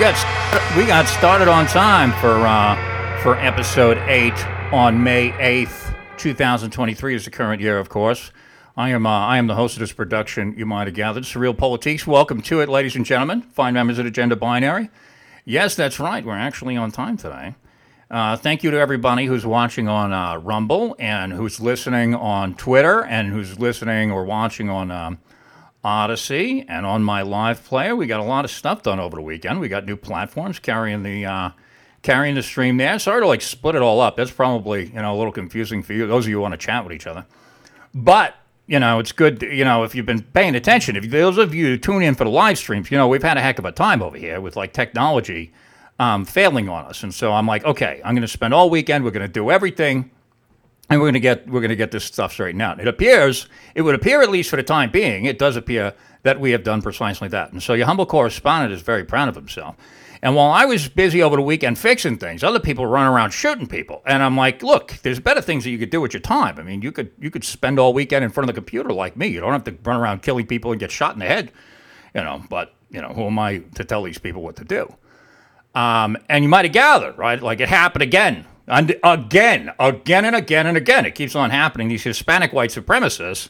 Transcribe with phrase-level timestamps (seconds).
[0.00, 4.32] got we got started on time for uh, for episode eight
[4.72, 8.32] on May eighth, two thousand twenty-three is the current year, of course.
[8.78, 10.54] I am uh, I am the host of this production.
[10.56, 12.06] You might have gathered, SurrealPolitiks.
[12.06, 14.88] Welcome to it, ladies and gentlemen, fine members of Gender Binary.
[15.44, 16.24] Yes, that's right.
[16.24, 17.56] We're actually on time today.
[18.10, 23.04] Uh, thank you to everybody who's watching on uh, Rumble and who's listening on Twitter
[23.04, 24.90] and who's listening or watching on.
[24.90, 25.18] Um,
[25.84, 27.96] Odysee and on my live player.
[27.96, 29.60] We got a lot of stuff done over the weekend.
[29.60, 31.50] We got new platforms carrying the uh,
[32.02, 32.98] carrying the stream there.
[32.98, 34.16] Sorry to like split it all up.
[34.16, 36.06] That's probably you know a little confusing for you.
[36.06, 37.26] Those of you who want to chat with each other,
[37.94, 38.34] but
[38.66, 39.40] you know it's good.
[39.42, 42.24] You know if you've been paying attention, if those of you who tune in for
[42.24, 44.56] the live streams, you know we've had a heck of a time over here with
[44.56, 45.52] like technology
[45.98, 49.04] um, failing on us, and so I'm like, okay, I'm going to spend all weekend.
[49.04, 50.10] We're going to do everything
[50.90, 52.80] and we're going to get we're going to get this stuff straightened out.
[52.80, 56.38] It appears it would appear at least for the time being, it does appear that
[56.40, 57.52] we have done precisely that.
[57.52, 59.76] And so your humble correspondent is very proud of himself.
[60.22, 63.66] And while I was busy over the weekend fixing things, other people run around shooting
[63.66, 64.02] people.
[64.04, 66.58] And I'm like, look, there's better things that you could do with your time.
[66.58, 69.16] I mean, you could you could spend all weekend in front of the computer like
[69.16, 69.28] me.
[69.28, 71.52] You don't have to run around killing people and get shot in the head,
[72.14, 72.42] you know.
[72.50, 74.92] But you know, who am I to tell these people what to do?
[75.72, 77.40] Um, and you might have gathered, right?
[77.40, 81.88] Like it happened again and again, again and again and again, it keeps on happening.
[81.88, 83.48] These Hispanic white supremacists,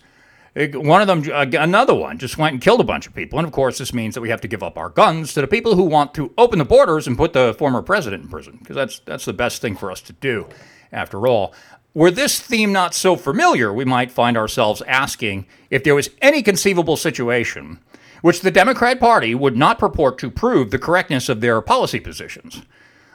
[0.57, 3.39] one of them, uh, another one, just went and killed a bunch of people.
[3.39, 5.47] And of course, this means that we have to give up our guns to the
[5.47, 8.75] people who want to open the borders and put the former president in prison, because
[8.75, 10.49] that's that's the best thing for us to do.
[10.91, 11.55] After all,
[11.95, 16.43] were this theme not so familiar, we might find ourselves asking if there was any
[16.43, 17.79] conceivable situation
[18.23, 22.63] which the Democrat Party would not purport to prove the correctness of their policy positions.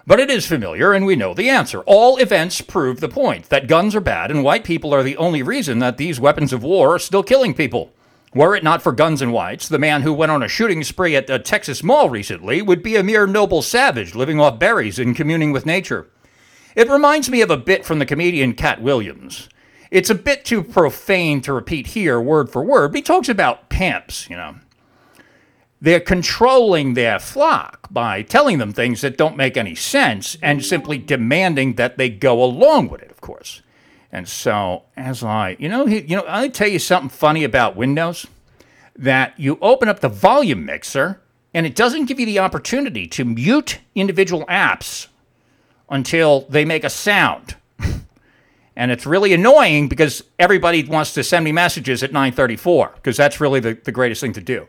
[0.07, 1.79] But it is familiar, and we know the answer.
[1.81, 5.41] All events prove the point that guns are bad, and white people are the only
[5.41, 7.91] reason that these weapons of war are still killing people.
[8.31, 11.15] Were it not for guns and whites, the man who went on a shooting spree
[11.15, 15.15] at a Texas mall recently would be a mere noble savage living off berries and
[15.15, 16.07] communing with nature.
[16.75, 19.49] It reminds me of a bit from the comedian Katt Williams.
[19.89, 23.69] It's a bit too profane to repeat here word for word, but he talks about
[23.69, 24.55] pimps, you know.
[25.81, 30.97] They're controlling their flock by telling them things that don't make any sense and simply
[30.97, 33.61] demanding that they go along with it, of course.
[34.11, 38.25] And so, as I, you know, you know, I tell you something funny about Windows
[38.95, 41.19] that you open up the volume mixer
[41.53, 45.07] and it doesn't give you the opportunity to mute individual apps
[45.89, 47.55] until they make a sound.
[48.75, 53.39] and it's really annoying because everybody wants to send me messages at 934 because that's
[53.39, 54.67] really the, the greatest thing to do.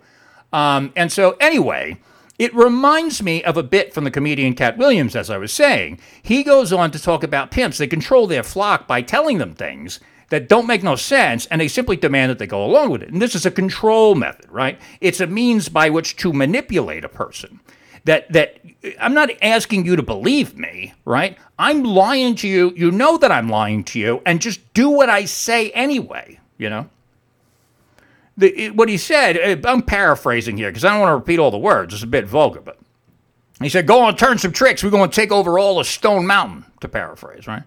[0.52, 1.98] Um, and so, anyway,
[2.38, 5.98] it reminds me of a bit from the comedian Katt Williams, as I was saying.
[6.22, 7.78] He goes on to talk about pimps.
[7.78, 11.68] They control their flock by telling them things that don't make no sense, and they
[11.68, 13.10] simply demand that they go along with it.
[13.10, 14.78] And this is a control method, right?
[15.00, 17.60] It's a means by which to manipulate a person.
[18.04, 18.60] That that
[19.00, 21.36] I'm not asking you to believe me, right?
[21.58, 22.72] I'm lying to you.
[22.76, 26.38] You know that I'm lying to you, and just do what I say anyway.
[26.58, 26.90] You know
[28.36, 31.50] the, what he said, uh, I'm paraphrasing here because I don't want to repeat all
[31.50, 31.94] the words.
[31.94, 32.78] It's a bit vulgar, but
[33.60, 34.84] he said, Go on, turn some tricks.
[34.84, 37.62] We're going to take over all of Stone Mountain, to paraphrase, right?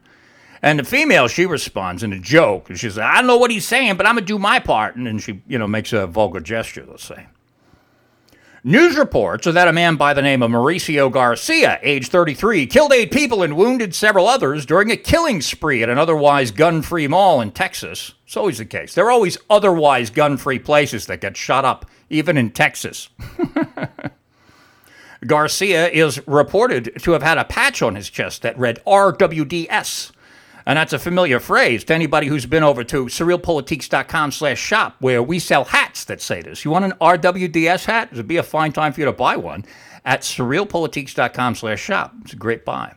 [0.61, 2.67] And the female, she responds in a joke.
[2.69, 4.95] She says, I don't know what he's saying, but I'm going to do my part.
[4.95, 7.27] And then she, you know, makes a vulgar gesture, let's say.
[8.63, 12.91] News reports are that a man by the name of Mauricio Garcia, age 33, killed
[12.91, 17.07] eight people and wounded several others during a killing spree at an otherwise gun free
[17.07, 18.15] mall in Texas.
[18.25, 18.93] It's always the case.
[18.93, 23.07] There are always otherwise gun free places that get shot up, even in Texas.
[25.25, 30.11] Garcia is reported to have had a patch on his chest that read RWDS,
[30.69, 35.23] and that's a familiar phrase to anybody who's been over to surrealpolitiks.com slash shop, where
[35.23, 36.63] we sell hats that say this.
[36.63, 38.09] You want an RWDS hat?
[38.11, 39.65] It'd be a fine time for you to buy one
[40.05, 42.13] at surrealpolitiks.com slash shop.
[42.21, 42.93] It's a great buy.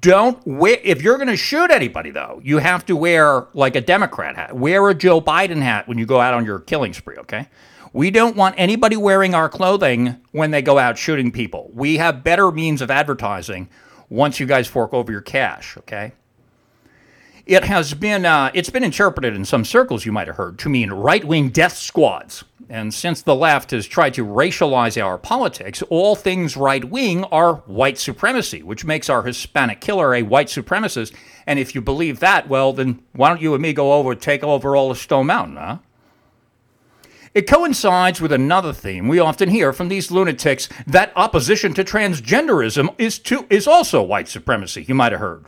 [0.00, 3.80] Don't wear, if you're going to shoot anybody, though, you have to wear like a
[3.80, 4.56] Democrat hat.
[4.56, 7.48] Wear a Joe Biden hat when you go out on your killing spree, okay?
[7.92, 11.70] We don't want anybody wearing our clothing when they go out shooting people.
[11.72, 13.68] We have better means of advertising
[14.08, 16.14] once you guys fork over your cash, okay?
[17.46, 20.70] It has been uh, it's been interpreted in some circles you might have heard to
[20.70, 22.44] mean right-wing death squads.
[22.70, 27.98] And since the left has tried to racialize our politics, all things right-wing are white
[27.98, 31.14] supremacy, which makes our Hispanic killer a white supremacist.
[31.46, 34.42] And if you believe that, well, then why don't you and me go over take
[34.42, 35.78] over all of Stone Mountain, huh?
[37.34, 42.94] It coincides with another theme we often hear from these lunatics that opposition to transgenderism
[42.96, 45.44] is, to, is also white supremacy, you might have heard.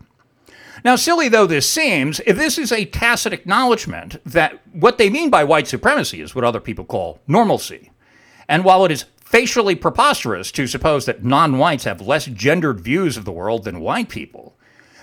[0.87, 5.31] Now, silly though this seems, if this is a tacit acknowledgement that what they mean
[5.31, 7.91] by white supremacy is what other people call normalcy,
[8.47, 13.17] and while it is facially preposterous to suppose that non whites have less gendered views
[13.17, 14.57] of the world than white people.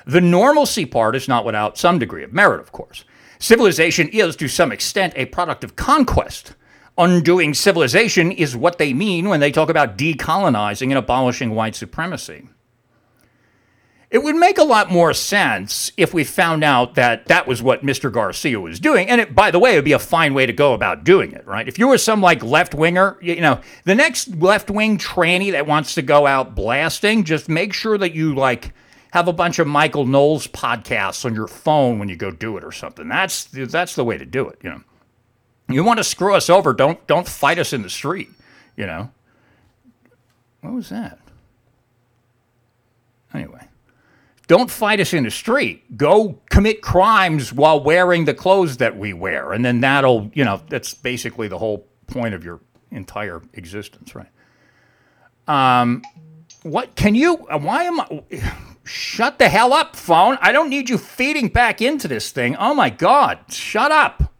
[0.05, 3.03] The normalcy part is not without some degree of merit, of course.
[3.37, 6.55] Civilization is, to some extent, a product of conquest.
[6.97, 12.47] Undoing civilization is what they mean when they talk about decolonizing and abolishing white supremacy.
[14.13, 17.81] It would make a lot more sense if we found out that that was what
[17.81, 18.11] Mr.
[18.11, 19.09] Garcia was doing.
[19.09, 21.31] And it, by the way, it would be a fine way to go about doing
[21.31, 21.67] it, right?
[21.67, 25.65] If you were some like left winger, you know, the next left wing tranny that
[25.65, 28.71] wants to go out blasting, just make sure that you like
[29.13, 32.63] have a bunch of Michael Knowles podcasts on your phone when you go do it
[32.63, 33.07] or something.
[33.07, 34.81] That's that's the way to do it, you know.
[35.69, 38.29] You want to screw us over, don't don't fight us in the street,
[38.77, 39.09] you know.
[40.61, 41.17] What was that?
[43.33, 43.69] Anyway.
[44.47, 45.97] Don't fight us in the street.
[45.97, 49.53] Go commit crimes while wearing the clothes that we wear.
[49.53, 52.59] And then that'll, you know, that's basically the whole point of your
[52.91, 54.29] entire existence, right?
[55.47, 56.03] Um,
[56.63, 58.23] what can you, why am I,
[58.83, 60.37] shut the hell up, phone.
[60.41, 62.55] I don't need you feeding back into this thing.
[62.57, 64.33] Oh my God, shut up.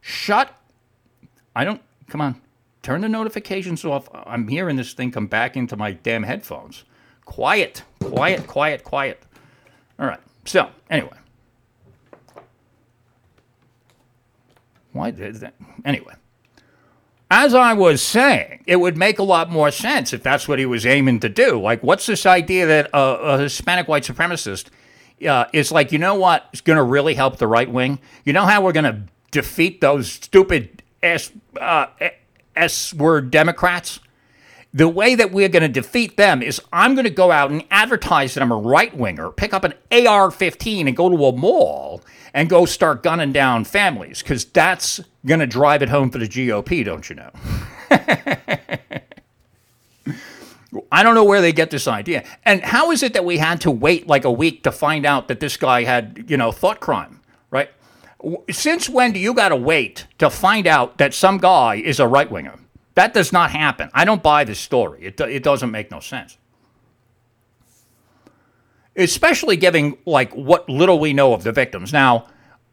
[0.00, 0.54] Shut,
[1.54, 2.40] I don't, come on,
[2.82, 4.08] turn the notifications off.
[4.12, 6.84] I'm hearing this thing come back into my damn headphones.
[7.24, 9.25] Quiet, quiet, quiet, quiet.
[9.98, 10.20] All right.
[10.44, 11.16] So, anyway.
[14.92, 15.54] Why did that?
[15.84, 16.14] Anyway.
[17.30, 20.66] As I was saying, it would make a lot more sense if that's what he
[20.66, 21.60] was aiming to do.
[21.60, 24.68] Like, what's this idea that a, Hispanic white supremacist
[25.26, 27.98] uh, is like, you know what is going to really help the right wing?
[28.24, 29.02] You know how we're going to
[29.32, 31.86] defeat those stupid S, uh,
[32.54, 33.98] S word Democrats?
[34.76, 37.64] The way that we're going to defeat them is I'm going to go out and
[37.70, 41.32] advertise that I'm a right winger, pick up an AR 15 and go to a
[41.32, 42.02] mall
[42.34, 46.28] and go start gunning down families because that's going to drive it home for the
[46.28, 47.30] GOP, don't you know?
[50.92, 52.22] I don't know where they get this idea.
[52.44, 55.28] And how is it that we had to wait like a week to find out
[55.28, 57.70] that this guy had, you know, thought crime, right?
[58.50, 62.06] Since when do you got to wait to find out that some guy is a
[62.06, 62.58] right winger?
[62.96, 63.90] That does not happen.
[63.92, 65.04] I don't buy this story.
[65.04, 66.38] It, it doesn't make no sense.
[68.96, 71.92] Especially given like what little we know of the victims.
[71.92, 72.26] Now,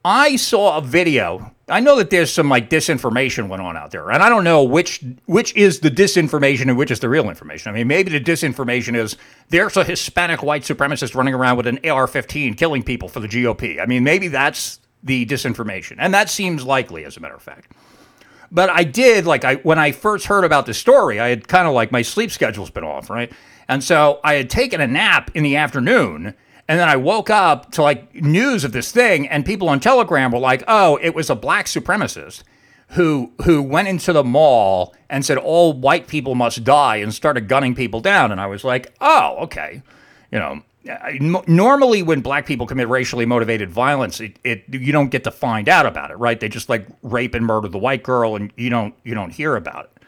[0.06, 1.54] I saw a video.
[1.68, 4.64] I know that there's some like disinformation went on out there, and I don't know
[4.64, 7.70] which which is the disinformation and which is the real information.
[7.72, 9.18] I mean, maybe the disinformation is
[9.50, 13.82] there's a Hispanic white supremacist running around with an AR-15 killing people for the GOP.
[13.82, 17.74] I mean, maybe that's the disinformation, and that seems likely, as a matter of fact.
[18.54, 21.68] But I did like I when I first heard about the story, I had kind
[21.68, 23.32] of like my sleep schedule's been off, right?
[23.68, 26.36] And so I had taken a nap in the afternoon.
[26.68, 30.32] And then I woke up to like news of this thing, and people on Telegram
[30.32, 32.44] were like, "Oh, it was a black supremacist
[32.90, 37.50] who who went into the mall and said all white people must die and started
[37.50, 39.82] gunning people down." And I was like, "Oh, okay,
[40.32, 40.62] you know."
[41.20, 45.70] Normally when black people commit racially motivated violence it, it you don't get to find
[45.70, 46.40] out about it right?
[46.40, 49.56] They just like rape and murder the white girl and you don't you don't hear
[49.56, 50.04] about it.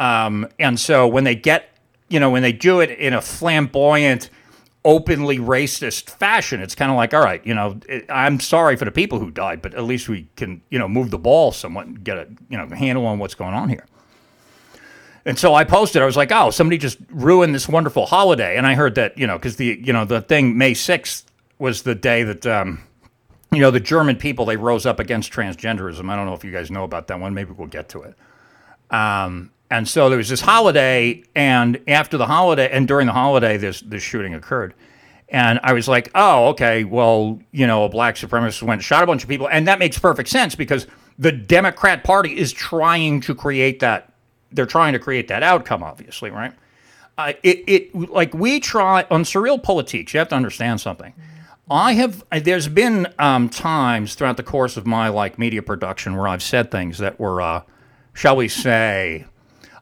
[0.00, 1.74] Um, and so when they get
[2.08, 4.30] you know when they do it in a flamboyant
[4.84, 8.84] openly racist fashion it's kind of like all right you know it, i'm sorry for
[8.84, 11.86] the people who died but at least we can you know move the ball somewhat
[11.86, 13.86] and get a you know handle on what's going on here
[15.26, 16.02] and so I posted.
[16.02, 19.26] I was like, "Oh, somebody just ruined this wonderful holiday." And I heard that you
[19.26, 22.80] know because the you know the thing May sixth was the day that um,
[23.52, 26.10] you know the German people they rose up against transgenderism.
[26.10, 27.34] I don't know if you guys know about that one.
[27.34, 28.16] Maybe we'll get to it.
[28.90, 33.56] Um, and so there was this holiday, and after the holiday, and during the holiday,
[33.56, 34.74] this this shooting occurred.
[35.30, 39.06] And I was like, oh, okay, well, you know, a black supremacist went shot a
[39.06, 40.86] bunch of people, and that makes perfect sense because
[41.18, 44.13] the Democrat Party is trying to create that
[44.54, 46.52] they're trying to create that outcome, obviously, right?
[47.16, 50.12] Uh, it, it like we try on SurrealPolitiks.
[50.12, 51.12] You have to understand something.
[51.70, 56.28] I have there's been um, times throughout the course of my like media production where
[56.28, 57.62] I've said things that were, uh,
[58.12, 59.26] shall we say,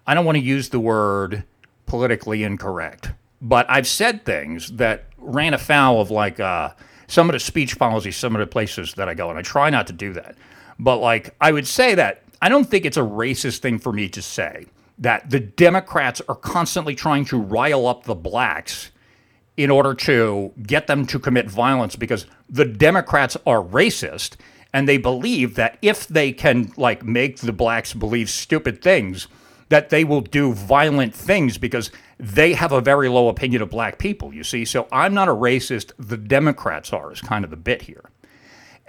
[0.07, 1.45] I don't want to use the word
[1.87, 6.71] politically incorrect, but I've said things that ran afoul of like uh,
[7.09, 9.71] some of the speech policies, some of the places that I go, and I try
[9.71, 10.37] not to do that.
[10.79, 14.09] But like I would say that I don't think it's a racist thing for me
[14.09, 14.67] to say
[14.99, 18.91] that the Democrats are constantly trying to rile up the blacks
[19.57, 24.35] in order to get them to commit violence because the Democrats are racist
[24.73, 29.29] and they believe that if they can like make the blacks believe stupid things
[29.69, 33.99] that they will do violent things because they have a very low opinion of black
[33.99, 34.65] people you see?
[34.65, 35.93] So i'm not a racist.
[35.99, 38.11] The democrats are is kind of the bit here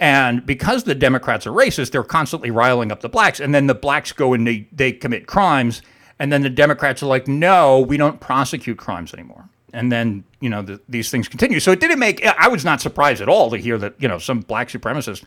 [0.03, 3.39] and because the Democrats are racist, they're constantly riling up the blacks.
[3.39, 5.81] And then the blacks go and they, they commit crimes.
[6.19, 9.47] And then the Democrats are like, no, we don't prosecute crimes anymore.
[9.71, 11.61] And then, you know, the, these things continue.
[11.61, 14.17] So it didn't make, I was not surprised at all to hear that, you know,
[14.17, 15.23] some black supremacist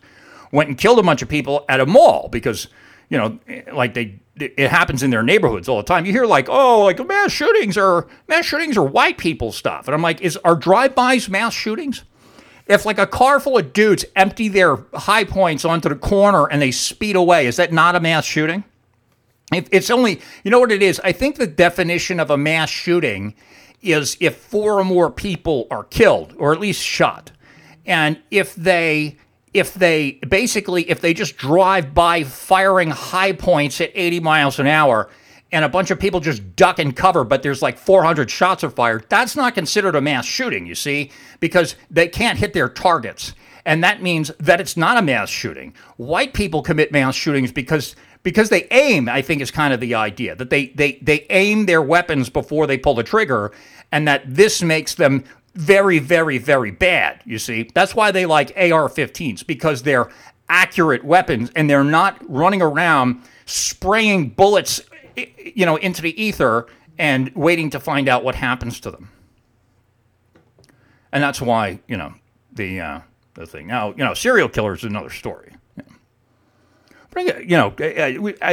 [0.51, 2.67] went and killed a bunch of people at a mall because,
[3.09, 3.39] you know,
[3.73, 6.05] like they, it happens in their neighborhoods all the time.
[6.05, 9.95] You hear like, oh, like mass shootings are mass shootings are white people stuff, and
[9.95, 12.03] I'm like, is are drive-bys mass shootings?
[12.67, 16.61] If like a car full of dudes empty their high points onto the corner and
[16.61, 18.63] they speed away, is that not a mass shooting?
[19.53, 20.99] If it's only, you know what it is?
[21.03, 23.33] I think the definition of a mass shooting
[23.81, 27.31] is if four or more people are killed or at least shot,
[27.85, 29.17] and if they
[29.53, 34.67] if they basically if they just drive by firing high points at 80 miles an
[34.67, 35.09] hour
[35.51, 38.69] and a bunch of people just duck and cover but there's like 400 shots are
[38.69, 43.33] fired that's not considered a mass shooting you see because they can't hit their targets
[43.65, 47.95] and that means that it's not a mass shooting white people commit mass shootings because
[48.23, 51.65] because they aim i think is kind of the idea that they they they aim
[51.65, 53.51] their weapons before they pull the trigger
[53.91, 55.23] and that this makes them
[55.57, 57.69] very, very, very bad, you see.
[57.73, 60.09] That's why they like AR 15s, because they're
[60.47, 64.81] accurate weapons and they're not running around spraying bullets,
[65.17, 69.09] you know, into the ether and waiting to find out what happens to them.
[71.11, 72.13] And that's why, you know,
[72.51, 72.99] the, uh,
[73.33, 73.67] the thing.
[73.67, 75.53] Now, you know, serial killers is another story.
[77.11, 77.71] But, you know,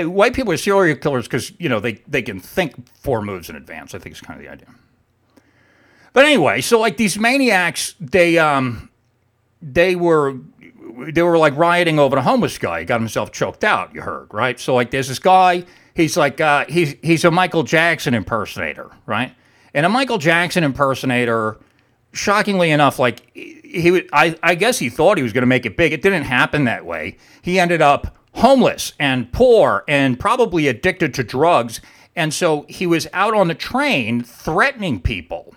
[0.09, 3.56] white people are serial killers because, you know, they, they can think four moves in
[3.56, 4.68] advance, I think is kind of the idea.
[6.14, 8.88] But anyway, so like these maniacs, they um,
[9.61, 10.37] they were
[11.12, 12.80] they were like rioting over the homeless guy.
[12.80, 13.92] He got himself choked out.
[13.94, 14.59] You heard, right?
[14.59, 15.64] So like, there's this guy.
[15.95, 19.35] He's like uh, he's he's a Michael Jackson impersonator, right?
[19.73, 21.59] And a Michael Jackson impersonator,
[22.13, 25.67] shockingly enough, like he would, I, I guess he thought he was going to make
[25.67, 25.93] it big.
[25.93, 27.17] It didn't happen that way.
[27.43, 31.81] He ended up homeless and poor and probably addicted to drugs.
[32.17, 35.55] And so he was out on the train threatening people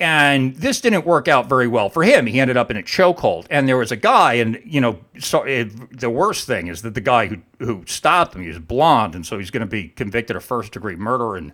[0.00, 2.26] and this didn't work out very well for him.
[2.26, 3.46] He ended up in a chokehold.
[3.50, 6.94] And there was a guy, and you know, so it, the worst thing is that
[6.94, 9.88] the guy who who stopped him, he was blonde, and so he's going to be
[9.88, 11.52] convicted of first degree murder and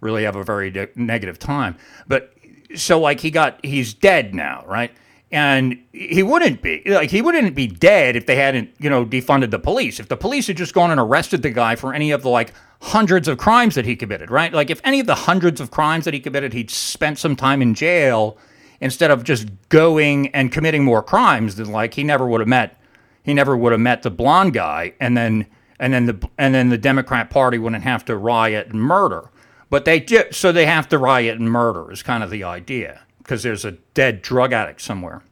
[0.00, 1.76] really have a very de- negative time.
[2.08, 2.34] But
[2.74, 4.90] so like he got, he's dead now, right?
[5.32, 9.50] And he wouldn't be like he wouldn't be dead if they hadn't, you know, defunded
[9.50, 9.98] the police.
[9.98, 12.52] If the police had just gone and arrested the guy for any of the like
[12.82, 14.52] hundreds of crimes that he committed, right?
[14.52, 17.62] Like if any of the hundreds of crimes that he committed, he'd spent some time
[17.62, 18.36] in jail
[18.78, 22.78] instead of just going and committing more crimes, then like he never would have met
[23.22, 25.46] he never would have met the blonde guy and then
[25.78, 29.30] and then the and then the Democrat Party wouldn't have to riot and murder.
[29.70, 33.00] But they do, so they have to riot and murder is kind of the idea
[33.32, 35.22] because there's a dead drug addict somewhere.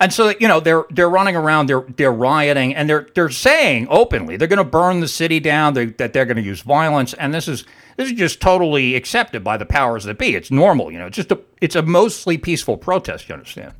[0.00, 3.86] And so you know they're they're running around, they're they're rioting, and they're they're saying
[3.90, 7.12] openly they're going to burn the city down, they, that they're going to use violence,
[7.12, 7.64] and this is
[7.98, 10.34] this is just totally accepted by the powers that be.
[10.34, 11.08] It's normal, you know.
[11.08, 13.28] It's just a it's a mostly peaceful protest.
[13.28, 13.74] You understand?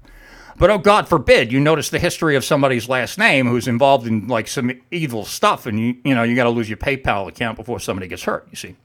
[0.58, 4.28] But oh God forbid you notice the history of somebody's last name who's involved in
[4.28, 7.56] like some evil stuff, and you you know you got to lose your PayPal account
[7.56, 8.46] before somebody gets hurt.
[8.50, 8.76] You see.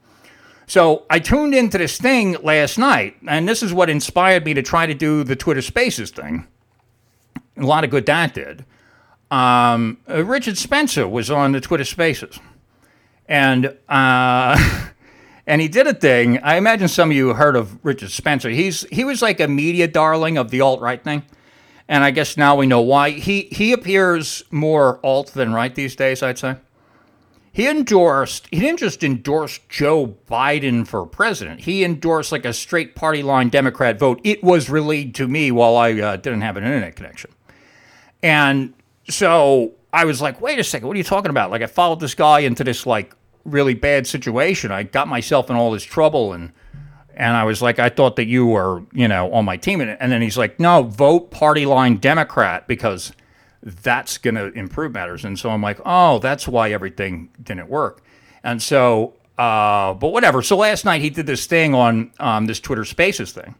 [0.66, 4.62] So I tuned into this thing last night, and this is what inspired me to
[4.62, 6.48] try to do the Twitter Spaces thing.
[7.58, 8.66] A lot of good that did.
[9.30, 12.40] Um, Richard Spencer was on the Twitter Spaces,
[13.28, 14.90] and uh,
[15.48, 16.40] and he did a thing.
[16.40, 18.50] I imagine some of you heard of Richard Spencer.
[18.50, 21.24] He's he was like a media darling of the alt right thing,
[21.88, 23.12] and I guess now we know why.
[23.12, 26.24] He he appears more alt than right these days.
[26.24, 26.58] I'd say
[27.54, 31.62] he endorsed, he didn't just endorse Joe Biden for president.
[31.62, 34.20] He endorsed like a straight party line Democrat vote.
[34.24, 37.30] It was relayed to me while I uh, didn't have an internet connection.
[38.24, 38.74] And
[39.08, 41.52] so I was like, wait a second, what are you talking about?
[41.52, 43.14] Like, I followed this guy into this like
[43.46, 44.72] really bad situation.
[44.72, 46.52] I got myself in all this trouble and,
[47.16, 49.80] and I was like, I thought that you were, you know, on my team.
[49.80, 53.12] And then he's like, no, vote party line Democrat because
[53.64, 55.24] that's going to improve matters.
[55.24, 58.04] And so I'm like, oh, that's why everything didn't work.
[58.44, 60.42] And so, uh, but whatever.
[60.42, 63.56] So last night he did this thing on um, this Twitter Spaces thing.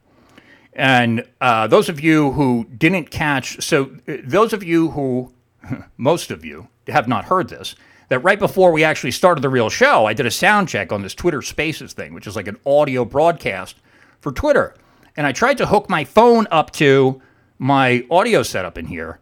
[0.74, 5.34] And uh, those of you who didn't catch, so uh, those of you who,
[5.98, 7.76] most of you, have not heard this,
[8.10, 11.02] that right before we actually started the real show, I did a sound check on
[11.02, 13.78] this Twitter Spaces thing, which is like an audio broadcast
[14.20, 14.76] for Twitter.
[15.16, 17.22] And I tried to hook my phone up to
[17.58, 19.20] my audio setup in here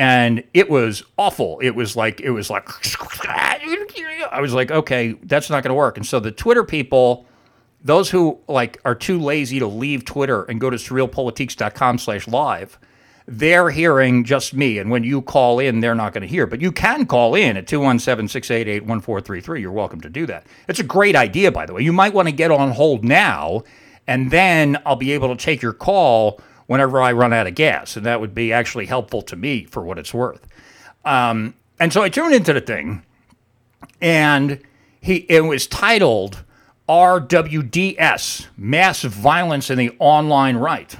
[0.00, 1.60] and it was awful.
[1.60, 2.66] It was like it was like
[4.32, 5.98] I was like, okay, that's not going to work.
[5.98, 7.26] And so the Twitter people,
[7.84, 12.78] those who like are too lazy to leave Twitter and go to surrealpolitiks.com/live,
[13.26, 14.78] they're hearing just me.
[14.78, 16.46] And when you call in, they're not going to hear.
[16.46, 19.60] But you can call in at 217 688 1433.
[19.60, 20.46] You're welcome to do that.
[20.66, 21.82] It's a great idea, by the way.
[21.82, 23.64] You might want to get on hold now,
[24.06, 26.40] and then I'll be able to take your call
[26.70, 27.96] whenever I run out of gas.
[27.96, 30.46] And that would be actually helpful to me for what it's worth.
[31.04, 33.02] Um, and so I tuned into the thing,
[34.00, 34.60] and
[35.00, 36.44] he it was titled
[36.88, 40.94] RWDS Massive Violence in the Online Right.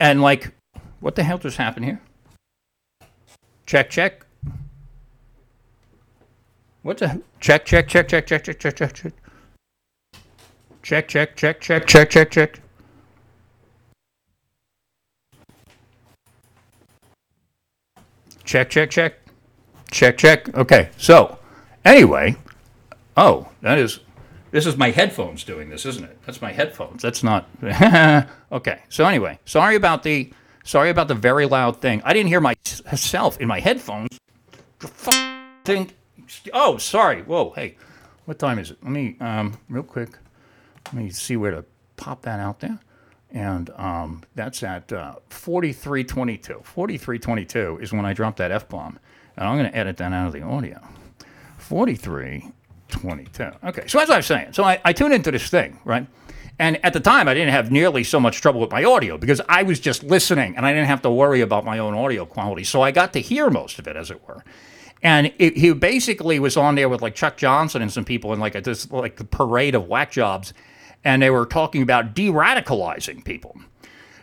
[0.00, 0.50] And like,
[0.98, 2.00] what the hell just happened here?
[3.64, 4.26] Check, check.
[6.82, 9.12] What the check, check, check, check, check, check, check, check, check.
[10.82, 12.60] Check, check, check, check, check, check, check.
[18.52, 19.14] Check, check, check.
[19.90, 20.54] Check, check.
[20.54, 20.90] Okay.
[20.98, 21.38] So,
[21.86, 22.36] anyway,
[23.16, 24.00] oh, that is
[24.50, 26.18] this is my headphones doing this, isn't it?
[26.26, 27.00] That's my headphones.
[27.00, 27.48] That's not
[28.52, 28.82] Okay.
[28.90, 30.30] So anyway, sorry about the
[30.64, 32.02] sorry about the very loud thing.
[32.04, 34.18] I didn't hear myself in my headphones.
[35.64, 35.90] Thing.
[36.52, 37.22] Oh, sorry.
[37.22, 37.54] Whoa.
[37.56, 37.78] Hey,
[38.26, 38.76] what time is it?
[38.82, 40.10] Let me um real quick.
[40.92, 41.64] Let me see where to
[41.96, 42.78] pop that out there.
[43.32, 46.60] And um, that's at uh, 4322.
[46.62, 48.98] 4322 is when I dropped that F bomb.
[49.36, 50.80] And I'm going to edit that out of the audio.
[51.58, 53.50] 4322.
[53.64, 56.06] Okay, so as I was saying, so I, I tuned into this thing, right?
[56.58, 59.40] And at the time, I didn't have nearly so much trouble with my audio because
[59.48, 62.64] I was just listening and I didn't have to worry about my own audio quality.
[62.64, 64.44] So I got to hear most of it, as it were.
[65.02, 68.38] And it, he basically was on there with like Chuck Johnson and some people in
[68.38, 70.52] like a, this like parade of whack jobs,
[71.04, 73.56] and they were talking about de-radicalizing people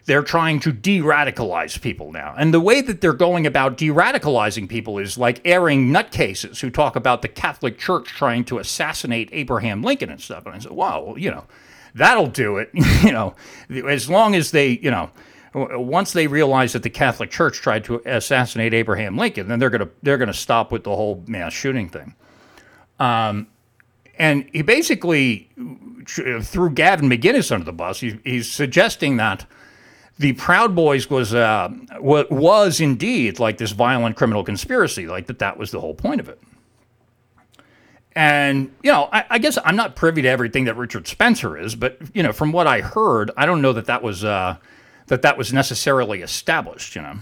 [0.09, 2.33] they're trying to de radicalize people now.
[2.35, 6.71] And the way that they're going about de radicalizing people is like airing nutcases who
[6.71, 10.47] talk about the Catholic Church trying to assassinate Abraham Lincoln and stuff.
[10.47, 11.45] And I said, wow, well, you know,
[11.93, 12.71] that'll do it.
[13.03, 13.35] you know,
[13.69, 15.11] as long as they, you know,
[15.53, 19.89] once they realize that the Catholic Church tried to assassinate Abraham Lincoln, then they're gonna
[20.01, 22.15] they're gonna stop with the whole mass shooting thing.
[22.99, 23.45] Um,
[24.17, 25.49] and he basically
[26.09, 27.99] threw Gavin McInnes under the bus.
[27.99, 29.45] He, he's suggesting that
[30.17, 31.69] the Proud Boys was uh,
[31.99, 35.39] was indeed like this violent criminal conspiracy, like that.
[35.39, 36.39] That was the whole point of it.
[38.13, 41.75] And you know, I, I, guess I'm not privy to everything that Richard Spencer is,
[41.75, 44.57] but you know, from what I heard, I don't know that that was uh,
[45.07, 46.97] that that was necessarily established.
[46.97, 47.19] You know,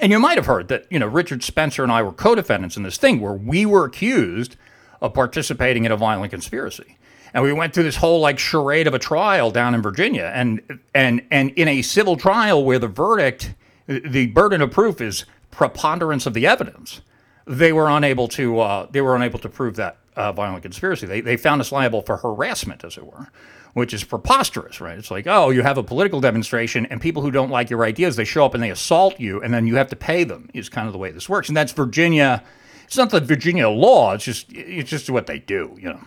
[0.00, 2.82] and you might have heard that you know Richard Spencer and I were co-defendants in
[2.82, 4.56] this thing where we were accused
[5.00, 6.96] of participating in a violent conspiracy
[7.34, 10.80] and we went through this whole like charade of a trial down in Virginia, and
[10.94, 13.54] and and in a civil trial where the verdict,
[13.86, 17.00] the burden of proof is preponderance of the evidence,
[17.46, 21.06] they were unable to uh, they were unable to prove that uh, violent conspiracy.
[21.06, 23.28] They they found us liable for harassment, as it were.
[23.72, 24.96] Which is preposterous, right?
[24.96, 28.14] It's like, oh, you have a political demonstration, and people who don't like your ideas,
[28.14, 30.48] they show up and they assault you, and then you have to pay them.
[30.54, 32.44] Is kind of the way this works, and that's Virginia.
[32.84, 34.14] It's not the Virginia law.
[34.14, 35.98] It's just it's just what they do, you know.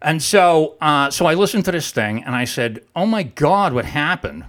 [0.00, 3.72] And so, uh, so I listened to this thing and I said, "Oh my God,
[3.72, 4.44] what happened?"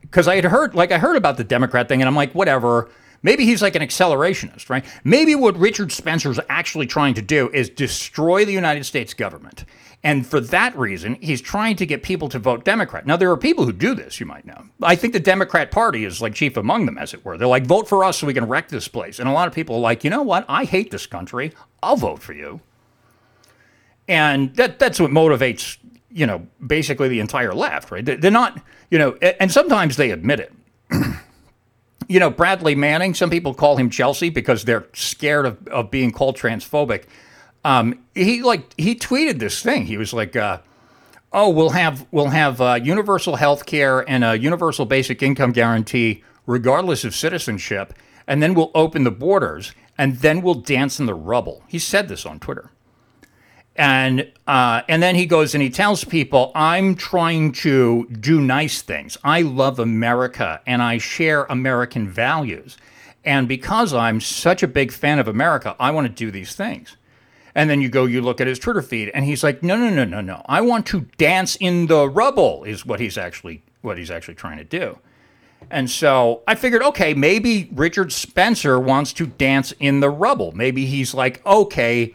[0.00, 2.88] Because I had heard, like, I heard about the Democrat thing, and I'm like, whatever.
[3.22, 4.84] Maybe he's like an accelerationist, right?
[5.02, 9.64] Maybe what Richard Spencer's actually trying to do is destroy the United States government.
[10.04, 13.06] And for that reason, he's trying to get people to vote Democrat.
[13.06, 14.66] Now, there are people who do this, you might know.
[14.80, 17.36] I think the Democrat Party is like chief among them, as it were.
[17.36, 19.18] They're like, vote for us so we can wreck this place.
[19.18, 20.44] And a lot of people are like, you know what?
[20.48, 21.52] I hate this country.
[21.82, 22.60] I'll vote for you
[24.08, 25.78] and that that's what motivates
[26.10, 28.04] you know basically the entire left, right?
[28.04, 30.52] They're not you know, and sometimes they admit it.
[32.08, 33.14] you know, Bradley Manning.
[33.14, 37.04] Some people call him Chelsea because they're scared of, of being called transphobic.
[37.64, 39.86] Um, he like he tweeted this thing.
[39.86, 40.58] He was like, uh,
[41.32, 46.22] "Oh, we'll have we'll have uh, universal health care and a universal basic income guarantee,
[46.46, 47.92] regardless of citizenship,
[48.26, 52.06] and then we'll open the borders, and then we'll dance in the rubble." He said
[52.08, 52.70] this on Twitter.
[53.78, 58.82] And uh, and then he goes and he tells people, "I'm trying to do nice
[58.82, 59.18] things.
[59.22, 62.76] I love America and I share American values,
[63.24, 66.96] and because I'm such a big fan of America, I want to do these things."
[67.54, 69.90] And then you go, you look at his Twitter feed, and he's like, "No, no,
[69.90, 70.42] no, no, no.
[70.46, 74.58] I want to dance in the rubble." Is what he's actually what he's actually trying
[74.58, 74.98] to do.
[75.70, 80.52] And so I figured, okay, maybe Richard Spencer wants to dance in the rubble.
[80.52, 82.14] Maybe he's like, okay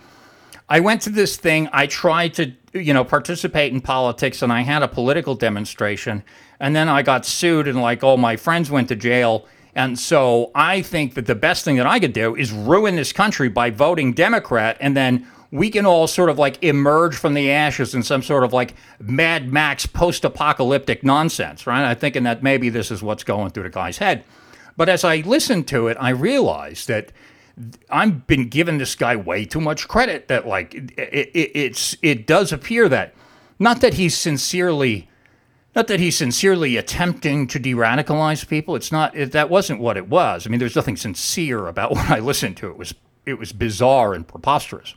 [0.72, 1.68] I went to this thing.
[1.74, 6.24] I tried to, you know, participate in politics, and I had a political demonstration,
[6.62, 9.46] and then I got sued, and like all my friends went to jail.
[9.76, 13.12] And so I think that the best thing that I could do is ruin this
[13.12, 17.52] country by voting Democrat, and then we can all sort of like emerge from the
[17.52, 21.84] ashes in some sort of like Mad Max post apocalyptic nonsense, right?
[21.84, 24.24] I'm thinking that maybe this is what's going through the guy's head.
[24.78, 27.12] But as I listened to it, I realized that
[27.90, 30.28] I've been giving this guy way too much credit.
[30.28, 33.14] That like it, it, it's it does appear that
[33.60, 35.10] not that he's sincerely
[35.76, 38.76] not that he's sincerely attempting to de-radicalize people.
[38.76, 39.16] It's not.
[39.16, 40.46] It, that wasn't what it was.
[40.46, 42.70] I mean, there's nothing sincere about what I listened to.
[42.70, 42.94] It was
[43.26, 44.96] it was bizarre and preposterous.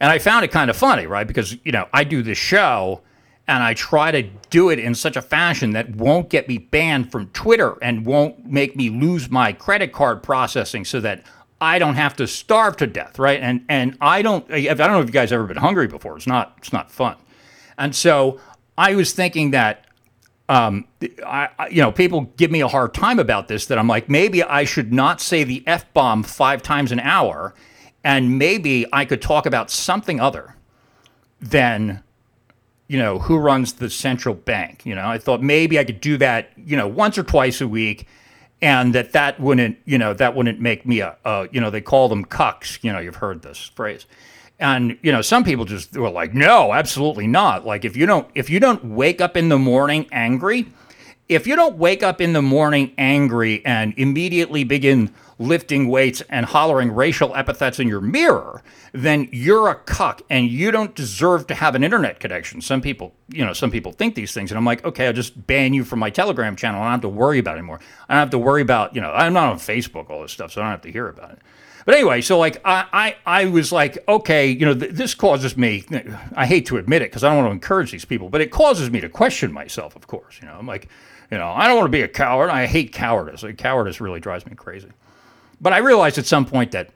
[0.00, 1.26] And I found it kind of funny, right?
[1.26, 3.02] Because you know I do this show,
[3.46, 7.12] and I try to do it in such a fashion that won't get me banned
[7.12, 11.22] from Twitter and won't make me lose my credit card processing, so that
[11.60, 13.40] I don't have to starve to death, right?
[13.40, 14.50] And and I don't.
[14.50, 16.16] I don't know if you guys ever been hungry before.
[16.16, 16.54] It's not.
[16.58, 17.16] It's not fun.
[17.78, 18.40] And so
[18.76, 19.86] I was thinking that,
[20.48, 20.86] um,
[21.26, 23.66] I, you know, people give me a hard time about this.
[23.66, 27.54] That I'm like, maybe I should not say the f bomb five times an hour,
[28.02, 30.56] and maybe I could talk about something other
[31.40, 32.02] than,
[32.94, 34.86] you know, who runs the central bank.
[34.86, 37.66] You know, I thought maybe I could do that, you know, once or twice a
[37.66, 38.06] week.
[38.62, 41.80] And that that wouldn't, you know, that wouldn't make me a, a, you know, they
[41.80, 42.78] call them cucks.
[42.84, 44.06] You know, you've heard this phrase
[44.60, 48.28] and you know some people just were like no absolutely not like if you don't
[48.36, 50.64] if you don't wake up in the morning angry
[51.28, 55.12] if you don't wake up in the morning angry and immediately begin
[55.46, 60.70] lifting weights and hollering racial epithets in your mirror then you're a cuck and you
[60.70, 64.32] don't deserve to have an internet connection some people you know some people think these
[64.32, 66.92] things and i'm like okay i'll just ban you from my telegram channel i don't
[66.92, 69.32] have to worry about it anymore i don't have to worry about you know i'm
[69.32, 71.38] not on facebook all this stuff so i don't have to hear about it
[71.84, 75.56] but anyway, so like I, I, I was like, okay, you know, th- this causes
[75.56, 75.84] me.
[76.34, 78.50] I hate to admit it because I don't want to encourage these people, but it
[78.50, 79.94] causes me to question myself.
[79.94, 80.88] Of course, you know, I'm like,
[81.30, 82.50] you know, I don't want to be a coward.
[82.50, 83.42] I hate cowardice.
[83.42, 84.88] Like, cowardice really drives me crazy.
[85.64, 86.90] But I realized at some point that,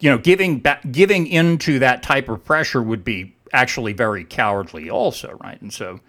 [0.00, 4.88] you know, giving back, giving into that type of pressure would be actually very cowardly,
[4.88, 5.60] also, right?
[5.60, 6.00] And so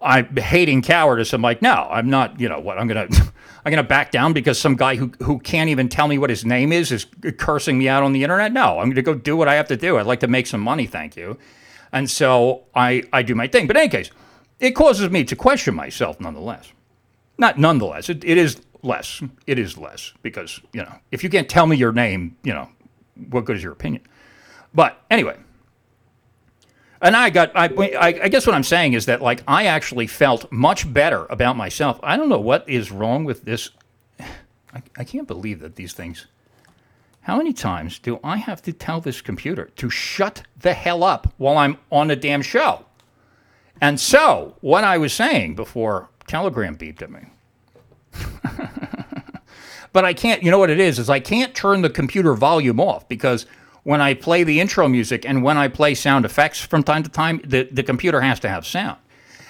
[0.00, 1.32] I'm hating cowardice.
[1.32, 2.38] I'm like, no, I'm not.
[2.38, 2.78] You know what?
[2.78, 3.08] I'm gonna,
[3.64, 6.44] I'm gonna back down because some guy who who can't even tell me what his
[6.44, 8.52] name is is cursing me out on the internet.
[8.52, 9.98] No, I'm gonna go do what I have to do.
[9.98, 11.36] I'd like to make some money, thank you.
[11.90, 13.66] And so I I do my thing.
[13.66, 14.12] But in any case,
[14.60, 16.72] it causes me to question myself nonetheless.
[17.38, 18.08] Not nonetheless.
[18.08, 19.22] It, it is less.
[19.46, 22.68] It is less because you know if you can't tell me your name, you know,
[23.28, 24.02] what good is your opinion?
[24.72, 25.36] But anyway
[27.02, 30.50] and I got, I, I, guess what I'm saying is that, like, I actually felt
[30.52, 31.98] much better about myself.
[32.02, 33.70] I don't know what is wrong with this.
[34.20, 36.26] I, I can't believe that these things.
[37.22, 41.32] How many times do I have to tell this computer to shut the hell up
[41.38, 42.84] while I'm on a damn show?
[43.80, 47.20] And so, what I was saying before Telegram beeped at me.
[49.92, 52.80] but I can't, you know what it is, is I can't turn the computer volume
[52.80, 53.46] off because
[53.82, 57.08] when I play the intro music and when I play sound effects from time to
[57.08, 58.98] time, the, the computer has to have sound.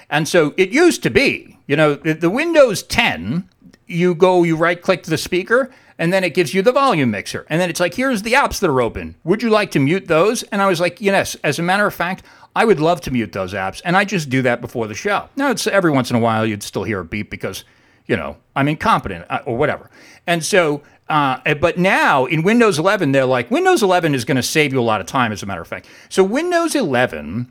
[0.09, 3.49] And so it used to be, you know, the, the Windows 10,
[3.87, 7.47] you go, you right click the speaker, and then it gives you the volume mixer.
[7.49, 9.17] And then it's like, here's the apps that are open.
[9.25, 10.43] Would you like to mute those?
[10.45, 12.25] And I was like, yes, as a matter of fact,
[12.57, 13.81] I would love to mute those apps.
[13.85, 15.29] And I just do that before the show.
[15.37, 17.65] Now, it's every once in a while you'd still hear a beep because,
[18.11, 19.89] you know, I'm incompetent uh, or whatever.
[20.27, 24.37] And so uh, eh, but now in Windows 11, they're like, Windows 11 is going
[24.37, 25.87] to save you a lot of time, as a matter of fact.
[26.09, 27.51] So Windows 11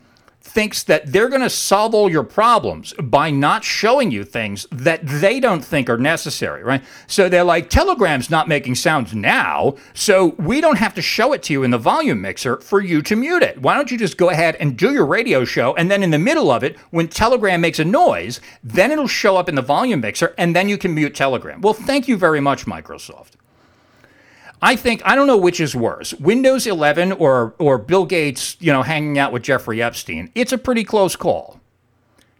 [0.49, 4.99] thinks that they're going to solve all your problems by not showing you things that
[5.05, 6.83] they don't think are necessary, right?
[7.07, 11.43] So they're like, Telegram's not making sounds now, so we don't have to show it
[11.43, 13.61] to you in the volume mixer for you to mute it.
[13.61, 16.19] Why don't you just go ahead and do your radio show, and then in the
[16.19, 20.01] middle of it, when Telegram makes a noise, then it'll show up in the volume
[20.01, 21.61] mixer, and then you can mute Telegram.
[21.61, 23.33] Well, thank you very much, Microsoft.
[24.61, 28.73] I think I don't know which is worse, Windows 11 or or Bill Gates, you
[28.73, 30.31] know, hanging out with Jeffrey Epstein.
[30.35, 31.59] It's a pretty close call.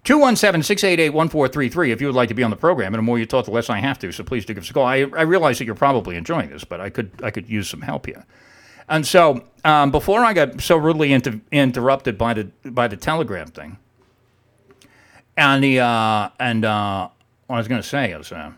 [0.06, 2.94] 217-688-1433 if you would like to be on the program.
[2.94, 4.12] And the more you talk, the less I have to.
[4.14, 4.86] So please do give us a call.
[4.86, 7.82] I, I realize that you're probably enjoying this, but I could I could use some
[7.82, 8.26] help here.
[8.88, 13.48] And so um, before I got so rudely inter- interrupted by the by the Telegram
[13.48, 13.78] thing,
[15.38, 17.10] and the uh, and uh,
[17.48, 18.32] what I was going to say is.
[18.32, 18.52] Uh,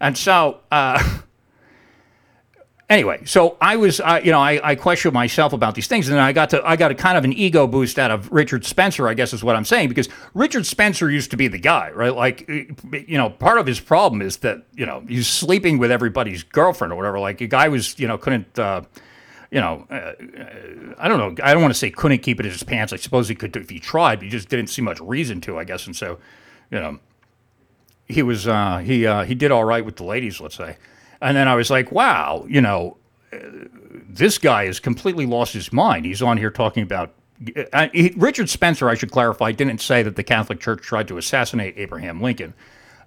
[0.00, 1.20] And so, uh,
[2.90, 6.18] anyway, so I was, uh, you know, I, I questioned myself about these things, and
[6.18, 9.08] I got to, I got a kind of an ego boost out of Richard Spencer,
[9.08, 12.14] I guess is what I'm saying, because Richard Spencer used to be the guy, right?
[12.14, 16.42] Like, you know, part of his problem is that, you know, he's sleeping with everybody's
[16.42, 17.20] girlfriend or whatever.
[17.20, 18.58] Like, a guy was, you know, couldn't.
[18.58, 18.82] Uh,
[19.50, 20.12] you know, uh,
[20.98, 21.44] I don't know.
[21.44, 22.92] I don't want to say couldn't keep it in his pants.
[22.92, 25.58] I suppose he could if he tried, but he just didn't see much reason to,
[25.58, 25.86] I guess.
[25.86, 26.18] And so,
[26.70, 27.00] you know,
[28.10, 30.76] he was uh, he uh, he did all right with the ladies, let's say.
[31.20, 32.96] And then I was like, wow, you know,
[34.08, 36.06] this guy has completely lost his mind.
[36.06, 37.14] He's on here talking about.
[37.72, 41.16] Uh, he, Richard Spencer, I should clarify, didn't say that the Catholic Church tried to
[41.16, 42.52] assassinate Abraham Lincoln.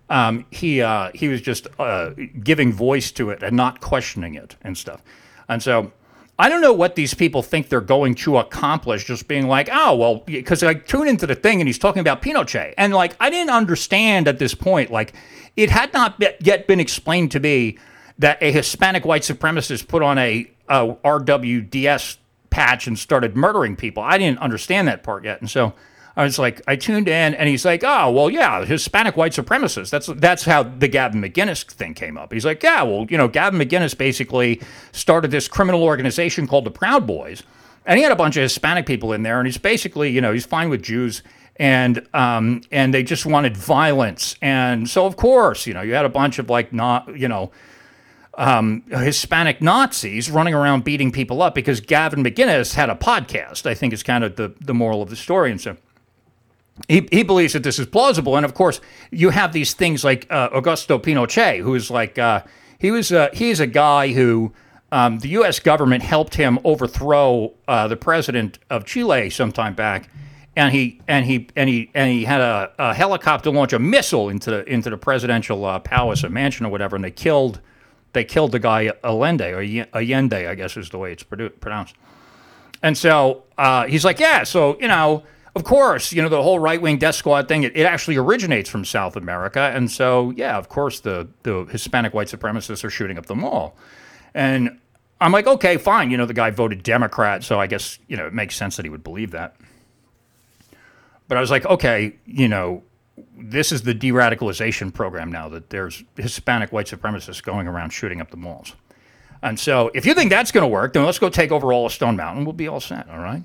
[0.10, 2.12] Um, he uh, he was just uh,
[2.44, 5.02] giving voice to it and not questioning it and stuff.
[5.48, 5.92] And so
[6.40, 9.96] I don't know what these people think they're going to accomplish just being like, oh,
[9.96, 12.74] well, because I tune into the thing and he's talking about Pinochet.
[12.78, 15.14] And like, I didn't understand at this point, like,
[15.56, 17.78] it had not yet been explained to me
[18.18, 22.18] that a Hispanic white supremacist put on a, a RWDS
[22.50, 24.02] patch and started murdering people.
[24.02, 25.40] I didn't understand that part yet.
[25.40, 25.74] And so
[26.16, 29.90] I was like, I tuned in, and he's like, oh, well, yeah, Hispanic white supremacists.
[29.90, 32.32] That's that's how the Gavin McInnes thing came up.
[32.32, 36.72] He's like, yeah, well, you know, Gavin McInnes basically started this criminal organization called the
[36.72, 37.42] Proud Boys,
[37.86, 40.32] and he had a bunch of Hispanic people in there, and he's basically, you know,
[40.32, 41.24] he's fine with Jews.
[41.58, 46.04] And um, and they just wanted violence, and so of course, you know, you had
[46.04, 47.52] a bunch of like not, you know,
[48.36, 53.68] um, Hispanic Nazis running around beating people up because Gavin McInnes had a podcast.
[53.68, 55.78] I think is kind of the the moral of the story, and so
[56.88, 58.36] he, he believes that this is plausible.
[58.36, 58.82] And of course,
[59.12, 62.44] you have these things like uh, Augusto Pinochet, who is like, uh,
[62.80, 64.54] he was, uh, he's a guy who
[64.92, 65.60] um, the U.S.
[65.60, 70.10] government helped him overthrow uh, the president of Chile some time back.
[70.56, 74.30] And he and he and he and he had a, a helicopter launch a missile
[74.30, 77.60] into the into the presidential uh, palace or mansion or whatever, and they killed
[78.12, 79.64] they killed the guy Allende or
[79.96, 81.96] Allende, I guess is the way it's pronounced.
[82.84, 83.46] And so
[83.88, 85.24] he's like, yeah, so you know,
[85.56, 88.70] of course, you know, the whole right wing death squad thing, it, it, actually originates
[88.70, 89.60] from South America.
[89.60, 93.76] And so, yeah, of course, the, the Hispanic white supremacists are shooting up the mall.
[94.34, 94.80] And
[95.22, 96.10] I'm like, okay, fine.
[96.10, 97.44] You know, the guy voted Democrat.
[97.44, 99.56] So I guess, you know, it makes sense that he would believe that.
[101.28, 102.84] But I was like, okay, you know,
[103.38, 108.22] this is the de radicalization program now that there's Hispanic white supremacists going around shooting
[108.22, 108.74] up the malls.
[109.44, 111.86] And so if you think that's going to work, then let's go take over all
[111.86, 112.46] of Stone Mountain.
[112.46, 113.44] We'll be all set, all right?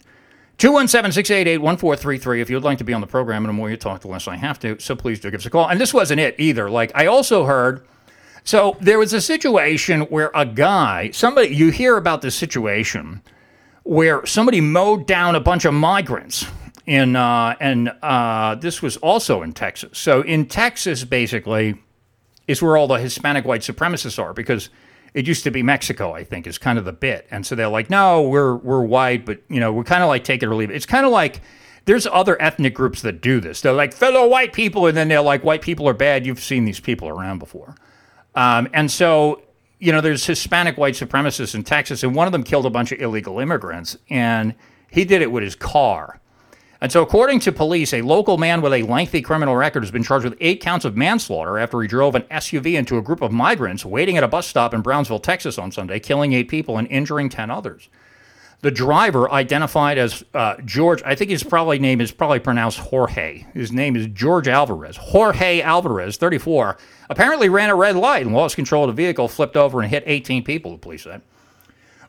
[0.59, 3.45] 217 688 1433 if you'd like to be on the program.
[3.45, 4.79] And the more you talk, the less I have to.
[4.81, 5.69] So please do give us a call.
[5.69, 6.69] And this wasn't it either.
[6.69, 7.87] Like, I also heard.
[8.43, 13.23] So there was a situation where a guy, somebody, you hear about this situation
[13.85, 16.47] where somebody mowed down a bunch of migrants.
[16.87, 19.99] In, uh, and uh, this was also in Texas.
[19.99, 21.75] So in Texas, basically,
[22.47, 24.71] is where all the Hispanic white supremacists are because
[25.15, 27.27] it used to be Mexico, I think, is kind of the bit.
[27.31, 30.25] And so they're like, no, we're we're white, but you know, we're kind of like
[30.25, 30.77] take it or leave it.
[30.77, 31.41] It's kind of like
[31.89, 33.63] there's other ethnic groups that do this.
[33.63, 36.27] They're like fellow white people, and then they're like, white people are bad.
[36.27, 37.77] You've seen these people around before.
[38.35, 39.43] Um, and so,
[39.79, 42.93] you know, there's Hispanic white supremacists in Texas, and one of them killed a bunch
[42.93, 44.55] of illegal immigrants, and
[44.91, 46.21] he did it with his car.
[46.81, 50.05] And so, according to police, a local man with a lengthy criminal record has been
[50.05, 53.33] charged with eight counts of manslaughter after he drove an SUV into a group of
[53.33, 56.87] migrants waiting at a bus stop in Brownsville, Texas on Sunday, killing eight people and
[56.87, 57.89] injuring 10 others.
[58.61, 63.45] The driver, identified as uh, George, I think his probably name is probably pronounced Jorge.
[63.55, 64.97] His name is George Alvarez.
[64.97, 66.77] Jorge Alvarez, 34,
[67.09, 70.05] apparently ran a red light and lost control of the vehicle, flipped over, and hit
[70.07, 71.23] 18 people, the police said.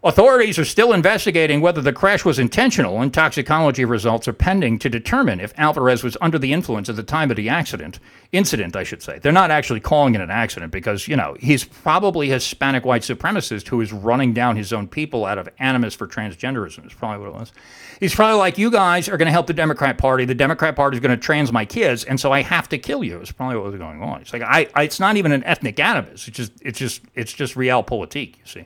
[0.01, 4.89] Authorities are still investigating whether the crash was intentional, and toxicology results are pending to
[4.89, 7.99] determine if Alvarez was under the influence at the time of the accident.
[8.31, 9.19] Incident, I should say.
[9.19, 13.67] They're not actually calling it an accident because, you know, he's probably Hispanic white supremacist
[13.67, 17.35] who is running down his own people out of animus for transgenderism, is probably what
[17.35, 17.51] it was.
[17.99, 20.23] He's probably like, you guys are going to help the Democrat Party.
[20.23, 23.03] The Democrat Party is going to trans my kids, and so I have to kill
[23.03, 23.19] you.
[23.19, 24.21] It's probably what was going on.
[24.21, 26.29] It's like, I, I it's not even an ethnic animus.
[26.29, 28.65] It's just, it's just, it's just realpolitik, you see.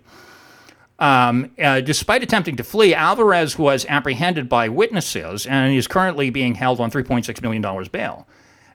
[0.99, 6.55] Um, uh, despite attempting to flee, Alvarez was apprehended by witnesses and is currently being
[6.55, 8.27] held on $3.6 million bail.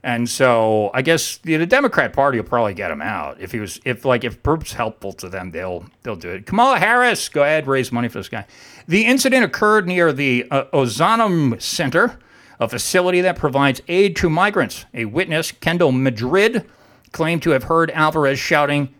[0.02, 3.58] And so I guess the, the, Democrat Party will probably get him out if he
[3.58, 6.46] was if like if proof's helpful to them they'll they'll do it.
[6.46, 8.46] Kamala Harris, go ahead raise money for this guy.
[8.86, 12.18] The incident occurred near the uh, Ozanam Center,
[12.60, 14.86] a facility that provides aid to migrants.
[14.94, 16.64] A witness, Kendall Madrid,
[17.10, 18.94] claimed to have heard Alvarez shouting,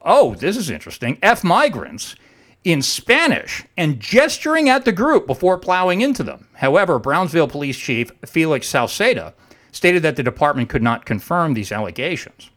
[0.00, 1.18] "Oh, this is interesting!
[1.22, 2.16] F migrants."
[2.68, 6.48] In Spanish and gesturing at the group before plowing into them.
[6.52, 9.32] However, Brownsville Police Chief Felix Sauceda
[9.72, 12.50] stated that the department could not confirm these allegations.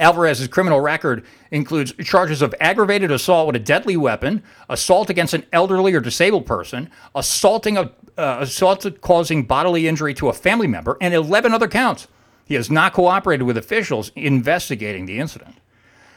[0.00, 5.46] Alvarez's criminal record includes charges of aggravated assault with a deadly weapon, assault against an
[5.52, 10.96] elderly or disabled person, assaulting a, uh, assault causing bodily injury to a family member,
[11.00, 12.08] and 11 other counts.
[12.46, 15.54] He has not cooperated with officials investigating the incident.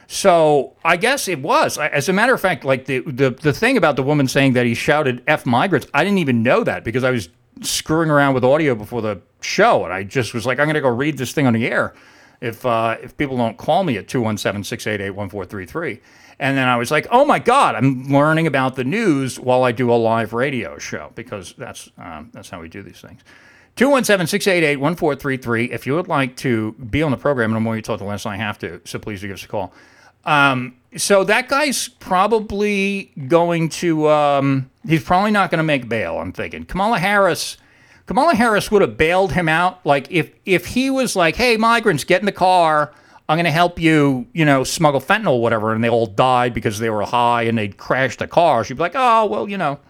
[0.06, 1.78] So I guess it was.
[1.78, 4.66] As a matter of fact, like the, the the thing about the woman saying that
[4.66, 7.28] he shouted "f migrants," I didn't even know that because I was
[7.62, 10.80] screwing around with audio before the show, and I just was like, I'm going to
[10.80, 11.94] go read this thing on the air.
[12.40, 16.00] if uh, if people don't call me at 217-688-1433.
[16.40, 19.70] And then I was like, oh my God, I'm learning about the news while I
[19.72, 23.20] do a live radio show because that's um, that's how we do these things.
[23.76, 25.70] 217-688-1433.
[25.70, 28.04] If you would like to be on the program, and I'm going to talk to
[28.04, 29.72] less I have to, so please do give us a call.
[30.26, 36.18] Um, so that guy's probably going to um, he's probably not going to make bail
[36.18, 36.64] i'm thinking.
[36.64, 37.56] Kamala harris
[38.06, 42.04] kamala harris would have bailed him out like if if he was like hey migrants
[42.04, 42.92] get in the car.
[43.26, 46.78] I'm going to help you you know smuggle fentanyl whatever and they all died because
[46.78, 49.80] they were high and they crashed the car she'd be like oh well you know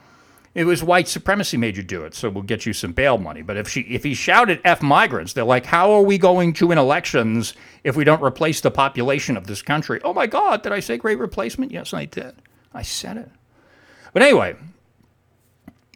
[0.55, 3.43] it was white supremacy made you do it, so we'll get you some bail money.
[3.43, 6.69] But if she if he shouted F migrants, they're like, how are we going to
[6.69, 10.01] win elections if we don't replace the population of this country?
[10.05, 11.73] Oh my God, did I say great replacement?
[11.73, 12.35] Yes, I did.
[12.73, 13.31] I said it.
[14.13, 14.55] But anyway,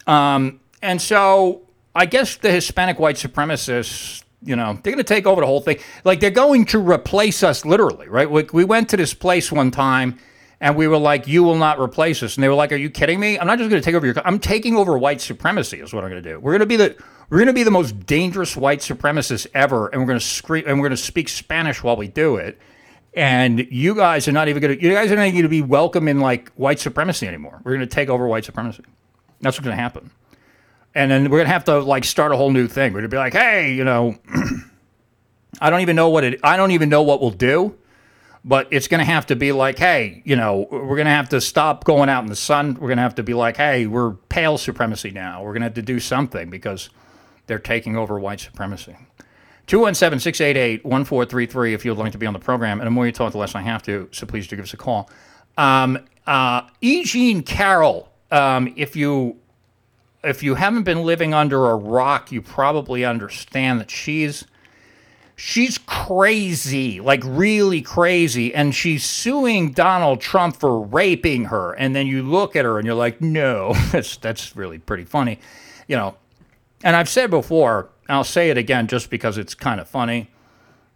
[0.08, 1.62] um, and so
[1.94, 5.60] I guess the Hispanic white supremacists, you know, they're going to take over the whole
[5.60, 5.78] thing.
[6.04, 8.28] Like they're going to replace us literally, right?
[8.28, 10.18] We, we went to this place one time
[10.60, 12.90] and we were like, "You will not replace us." And they were like, "Are you
[12.90, 13.38] kidding me?
[13.38, 14.14] I'm not just going to take over your.
[14.24, 15.80] I'm taking over white supremacy.
[15.80, 16.40] Is what I'm going to do.
[16.40, 16.96] We're going to be the
[17.30, 20.64] we're going to be the most dangerous white supremacists ever, and we're going to scream
[20.66, 22.58] and we're going to speak Spanish while we do it.
[23.14, 24.82] And you guys are not even going to.
[24.82, 27.60] You guys are not going to be welcome in like white supremacy anymore.
[27.64, 28.82] We're going to take over white supremacy.
[29.40, 30.10] That's what's going to happen.
[30.94, 32.92] And then we're going to have to like start a whole new thing.
[32.92, 34.16] We're going to be like, "Hey, you know."
[35.60, 36.40] I don't even know what it.
[36.42, 37.74] I don't even know what we'll do
[38.44, 41.28] but it's going to have to be like, hey, you know, we're going to have
[41.30, 42.74] to stop going out in the sun.
[42.74, 45.42] We're going to have to be like, hey, we're pale supremacy now.
[45.42, 46.90] We're going to have to do something because
[47.46, 48.96] they're taking over white supremacy.
[49.66, 52.80] 217 688 1433 if you'd like to be on the program.
[52.80, 54.08] And the more you talk, the less I have to.
[54.12, 55.10] So please do give us a call.
[55.58, 57.04] Um, uh, E.
[57.04, 59.36] Jean Carroll, um, if you
[60.24, 64.44] if you haven't been living under a rock, you probably understand that she's
[65.38, 71.72] she's crazy, like really crazy, and she's suing Donald Trump for raping her.
[71.74, 75.38] And then you look at her and you're like, no, that's that's really pretty funny,
[75.86, 76.16] you know.
[76.84, 80.30] And I've said before, I'll say it again just because it's kind of funny.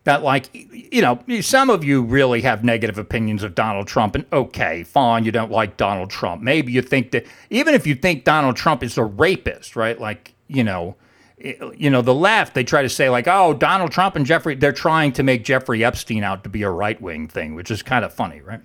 [0.05, 4.27] That, like, you know, some of you really have negative opinions of Donald Trump, and
[4.33, 6.43] okay, fine, you don't like Donald Trump.
[6.43, 10.01] Maybe you think that, even if you think Donald Trump is a rapist, right?
[10.01, 10.97] Like, you know,
[11.38, 14.73] you know, the left, they try to say, like, oh, Donald Trump and Jeffrey, they're
[14.73, 18.05] trying to make Jeffrey Epstein out to be a right wing thing, which is kind
[18.05, 18.61] of funny, right?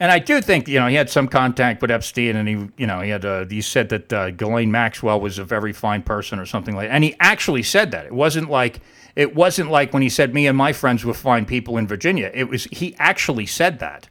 [0.00, 2.86] And I do think, you know, he had some contact with Epstein and he, you
[2.86, 6.38] know, he had, uh, he said that uh, Ghislaine Maxwell was a very fine person
[6.38, 6.94] or something like that.
[6.94, 8.06] And he actually said that.
[8.06, 8.80] It wasn't like,
[9.14, 12.30] it wasn't like when he said me and my friends were fine people in Virginia.
[12.34, 14.08] It was, he actually said that.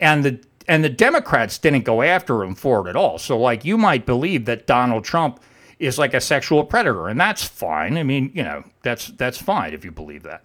[0.00, 3.18] And the, and the Democrats didn't go after him for it at all.
[3.18, 5.40] So, like, you might believe that Donald Trump
[5.78, 7.98] is like a sexual predator, and that's fine.
[7.98, 10.44] I mean, you know, that's that's fine if you believe that.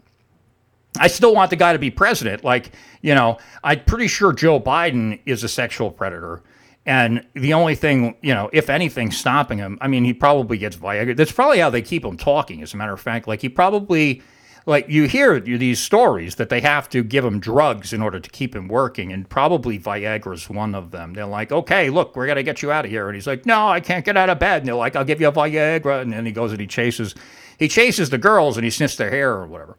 [1.00, 2.44] I still want the guy to be president.
[2.44, 6.44] Like, you know, I'm pretty sure Joe Biden is a sexual predator.
[6.86, 10.76] And the only thing, you know, if anything, stopping him, I mean, he probably gets
[10.76, 11.16] Viagra.
[11.16, 13.28] That's probably how they keep him talking, as a matter of fact.
[13.28, 14.22] Like, he probably
[14.66, 18.30] like you hear these stories that they have to give him drugs in order to
[18.30, 21.14] keep him working, and probably Viagra's one of them.
[21.14, 23.68] They're like, okay, look, we're gonna get you out of here, and he's like, no,
[23.68, 24.62] I can't get out of bed.
[24.62, 27.16] And they're like, I'll give you a Viagra, and then he goes and he chases,
[27.58, 29.78] he chases the girls and he sniffs their hair or whatever.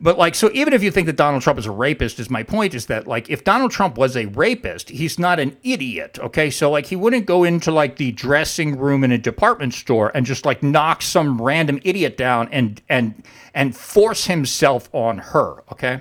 [0.00, 2.42] But like, so even if you think that Donald Trump is a rapist, is my
[2.42, 6.18] point is that like, if Donald Trump was a rapist, he's not an idiot.
[6.20, 10.10] Okay, so like, he wouldn't go into like the dressing room in a department store
[10.14, 13.22] and just like knock some random idiot down and and
[13.54, 15.62] and force himself on her.
[15.72, 16.00] Okay.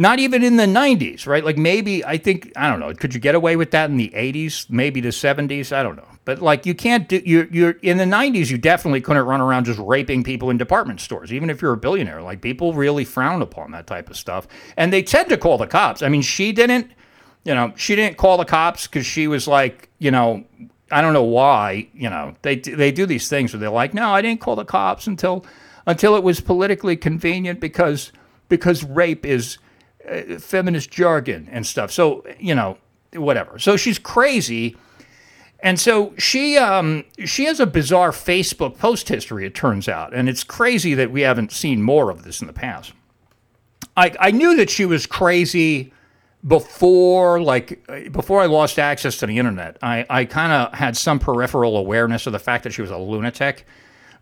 [0.00, 1.44] Not even in the 90s, right?
[1.44, 2.94] Like maybe I think I don't know.
[2.94, 5.72] Could you get away with that in the 80s, maybe the 70s?
[5.72, 6.06] I don't know.
[6.24, 9.64] But like you can't do you're, you're in the 90s you definitely couldn't run around
[9.64, 12.22] just raping people in department stores even if you're a billionaire.
[12.22, 14.46] Like people really frown upon that type of stuff.
[14.76, 16.00] And they tend to call the cops.
[16.00, 16.92] I mean, she didn't
[17.42, 20.44] you know, she didn't call the cops cuz she was like, you know,
[20.92, 22.36] I don't know why, you know.
[22.42, 25.44] They they do these things where they're like, "No, I didn't call the cops until
[25.88, 28.12] until it was politically convenient because
[28.48, 29.58] because rape is
[30.10, 32.78] uh, feminist jargon and stuff." So, you know,
[33.12, 33.58] whatever.
[33.58, 34.76] So she's crazy
[35.60, 40.28] and so she um, she has a bizarre Facebook post history, it turns out, and
[40.28, 42.92] it's crazy that we haven't seen more of this in the past.
[43.96, 45.92] I, I knew that she was crazy
[46.46, 49.76] before like before I lost access to the internet.
[49.82, 52.98] I, I kind of had some peripheral awareness of the fact that she was a
[52.98, 53.66] lunatic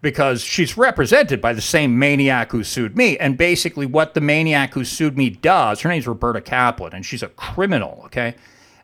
[0.06, 3.18] because she's represented by the same maniac who sued me.
[3.18, 7.24] And basically what the maniac who sued me does, her name's Roberta Kaplan, and she's
[7.24, 8.36] a criminal, okay?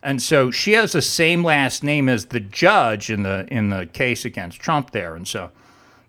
[0.03, 3.87] And so she has the same last name as the judge in the in the
[3.87, 5.15] case against Trump there.
[5.15, 5.53] And so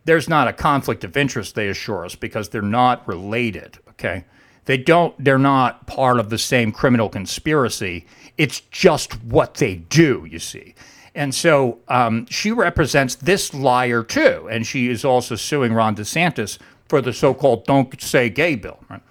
[0.05, 3.77] there's not a conflict of interest, they assure us, because they're not related.
[3.89, 4.25] Okay.
[4.65, 8.07] They don't, they're not part of the same criminal conspiracy.
[8.39, 10.73] It's just what they do, you see.
[11.15, 14.47] And so um, she represents this liar too.
[14.49, 16.57] And she is also suing Ron DeSantis
[16.87, 18.79] for the so called Don't Say Gay bill.
[18.89, 19.01] Right?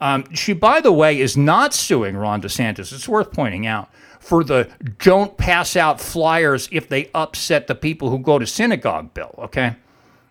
[0.00, 2.92] Um, she, by the way, is not suing Ron DeSantis.
[2.92, 3.90] It's worth pointing out
[4.20, 9.14] for the don't pass out flyers if they upset the people who go to synagogue
[9.14, 9.76] bill, okay?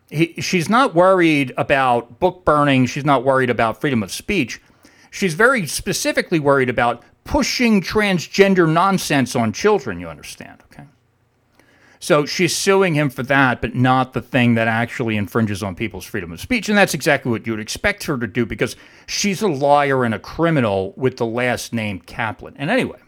[0.10, 2.86] He, she's not worried about book burning.
[2.86, 4.62] She's not worried about freedom of speech.
[5.12, 10.86] She's very specifically worried about pushing transgender nonsense on children, you understand, okay?
[12.00, 16.06] So she's suing him for that, but not the thing that actually infringes on people's
[16.06, 16.70] freedom of speech.
[16.70, 18.76] And that's exactly what you would expect her to do because
[19.08, 22.56] she's a liar and a criminal with the last name Kaplan.
[22.58, 23.00] And anyway,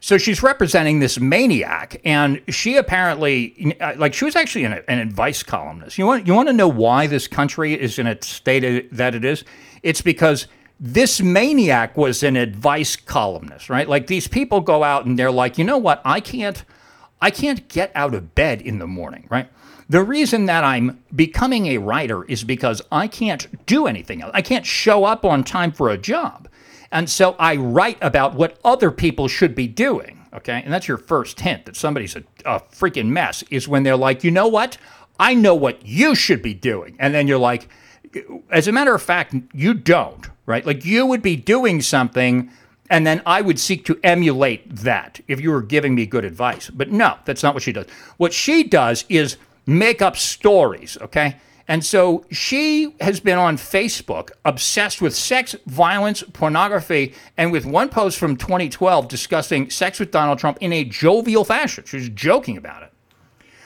[0.00, 5.44] so she's representing this maniac, and she apparently, like, she was actually an, an advice
[5.44, 5.96] columnist.
[5.96, 9.24] You want, you want to know why this country is in a state that it
[9.24, 9.44] is?
[9.84, 10.48] It's because
[10.80, 13.88] this maniac was an advice columnist, right?
[13.88, 16.02] Like, these people go out and they're like, you know what?
[16.04, 16.64] I can't,
[17.22, 19.48] I can't get out of bed in the morning, right?
[19.88, 24.32] The reason that I'm becoming a writer is because I can't do anything else.
[24.34, 26.48] I can't show up on time for a job.
[26.90, 30.18] And so I write about what other people should be doing.
[30.34, 30.62] Okay.
[30.64, 34.24] And that's your first hint that somebody's a, a freaking mess is when they're like,
[34.24, 34.76] you know what?
[35.20, 36.96] I know what you should be doing.
[36.98, 37.68] And then you're like,
[38.50, 40.66] as a matter of fact, you don't, right?
[40.66, 42.50] Like you would be doing something
[42.92, 46.68] and then I would seek to emulate that if you were giving me good advice.
[46.68, 47.86] But no, that's not what she does.
[48.18, 51.36] What she does is make up stories, okay?
[51.66, 57.88] And so she has been on Facebook obsessed with sex, violence, pornography, and with one
[57.88, 61.84] post from 2012 discussing sex with Donald Trump in a jovial fashion.
[61.86, 62.91] She was joking about it.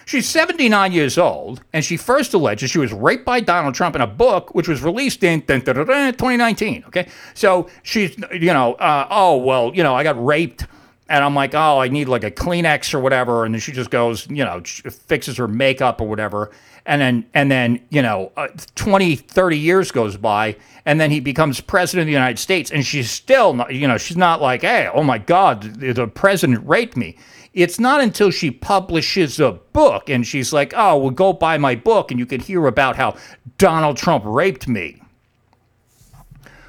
[0.07, 4.01] She's 79 years old, and she first alleges she was raped by Donald Trump in
[4.01, 6.85] a book which was released in 2019.
[6.87, 10.65] Okay, so she's, you know, uh, oh, well, you know, I got raped
[11.09, 13.45] and I'm like, oh, I need like a Kleenex or whatever.
[13.45, 16.53] And then she just goes, you know, fixes her makeup or whatever.
[16.85, 18.47] And then, and then, you know, uh,
[18.77, 20.55] 20, 30 years goes by,
[20.85, 22.71] and then he becomes president of the United States.
[22.71, 26.65] And she's still not, you know, she's not like, hey, oh my God, the president
[26.65, 27.17] raped me.
[27.57, 31.75] It's not until she publishes a book and she's like, oh, well, go buy my
[31.75, 33.17] book and you can hear about how
[33.59, 35.01] Donald Trump raped me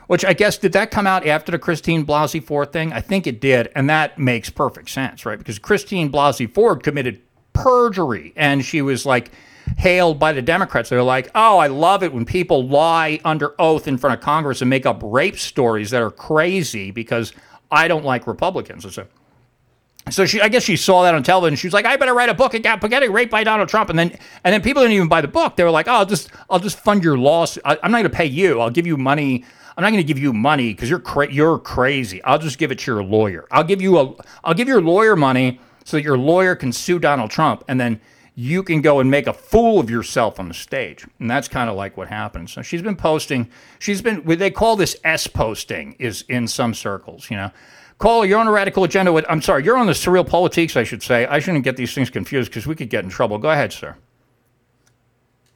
[0.08, 2.92] which I guess did that come out after the Christine Blasey Ford thing?
[2.94, 5.38] I think it did, and that makes perfect sense, right?
[5.38, 7.22] Because Christine Blasey Ford committed
[7.54, 9.32] perjury, and she was like
[9.78, 10.90] hailed by the Democrats.
[10.90, 14.62] They're like, "Oh, I love it when people lie under oath in front of Congress
[14.62, 17.34] and make up rape stories that are crazy because
[17.70, 19.06] I don't like Republicans." So,
[20.10, 21.56] so she, I guess she saw that on television.
[21.56, 23.98] She was like, "I better write a book about getting raped by Donald Trump." And
[23.98, 25.56] then, and then people didn't even buy the book.
[25.56, 27.58] They were like, "Oh, I'll just, I'll just fund your loss.
[27.66, 28.60] I, I'm not going to pay you.
[28.60, 29.46] I'll give you money."
[29.78, 32.24] I'm not going to give you money because you're cra- you're crazy.
[32.24, 33.46] I'll just give it to your lawyer.
[33.52, 36.98] I'll give you a I'll give your lawyer money so that your lawyer can sue
[36.98, 38.02] Donald Trump, and then
[38.34, 41.06] you can go and make a fool of yourself on the stage.
[41.20, 42.50] And that's kind of like what happened.
[42.50, 43.50] So she's been posting.
[43.78, 47.30] She's been they call this S posting is in some circles.
[47.30, 47.52] You know.
[47.98, 49.12] Cole, you're on a radical agenda.
[49.12, 51.26] With, I'm sorry, you're on the SurrealPolitiks, I should say.
[51.26, 53.38] I shouldn't get these things confused because we could get in trouble.
[53.38, 53.96] Go ahead, sir.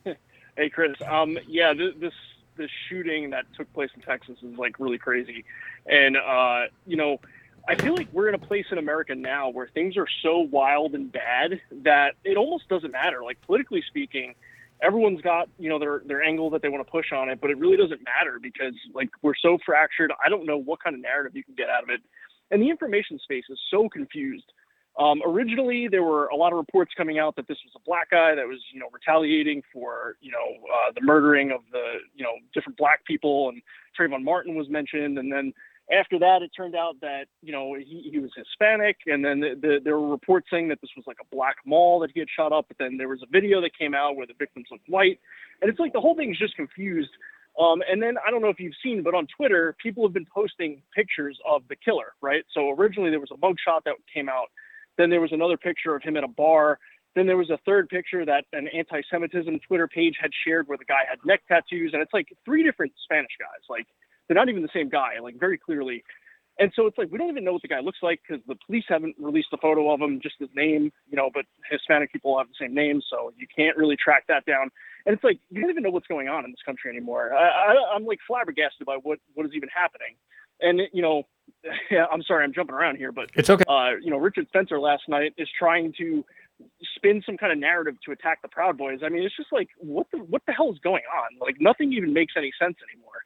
[0.57, 0.91] Hey, Chris.
[1.07, 2.13] Um, yeah, this
[2.57, 5.45] this shooting that took place in Texas is like really crazy,
[5.87, 7.19] and uh, you know,
[7.67, 10.93] I feel like we're in a place in America now where things are so wild
[10.93, 13.23] and bad that it almost doesn't matter.
[13.23, 14.35] Like politically speaking,
[14.81, 17.49] everyone's got you know their their angle that they want to push on it, but
[17.49, 20.11] it really doesn't matter because like we're so fractured.
[20.23, 22.01] I don't know what kind of narrative you can get out of it,
[22.51, 24.51] and the information space is so confused.
[24.99, 28.09] Um, originally, there were a lot of reports coming out that this was a black
[28.11, 30.37] guy that was, you know, retaliating for, you know,
[30.67, 33.61] uh, the murdering of the, you know, different black people, and
[33.97, 35.53] Trayvon Martin was mentioned, and then
[35.91, 39.55] after that, it turned out that, you know, he, he was Hispanic, and then the,
[39.59, 42.29] the, there were reports saying that this was like a black mall that he had
[42.29, 44.87] shot up, but then there was a video that came out where the victims looked
[44.87, 45.19] white,
[45.61, 47.11] and it's like the whole thing is just confused.
[47.59, 50.27] Um, and then I don't know if you've seen, but on Twitter, people have been
[50.33, 52.43] posting pictures of the killer, right?
[52.53, 54.47] So originally there was a mugshot that came out
[54.97, 56.79] then there was another picture of him at a bar.
[57.15, 60.85] Then there was a third picture that an anti-Semitism Twitter page had shared where the
[60.85, 63.63] guy had neck tattoos, and it's like three different Spanish guys.
[63.69, 63.87] Like
[64.27, 66.03] they're not even the same guy, like very clearly.
[66.61, 68.55] And so it's like we don't even know what the guy looks like because the
[68.67, 71.31] police haven't released a photo of him, just his name, you know.
[71.33, 74.69] But Hispanic people have the same name, so you can't really track that down.
[75.07, 77.33] And it's like you don't even know what's going on in this country anymore.
[77.33, 80.15] I, I, I'm like flabbergasted by what what is even happening.
[80.61, 81.23] And you know,
[81.91, 83.63] yeah, I'm sorry, I'm jumping around here, but it's okay.
[83.67, 86.23] Uh, you know, Richard Spencer last night is trying to
[86.95, 88.99] spin some kind of narrative to attack the Proud Boys.
[89.03, 91.39] I mean, it's just like what the what the hell is going on?
[91.39, 93.25] Like nothing even makes any sense anymore.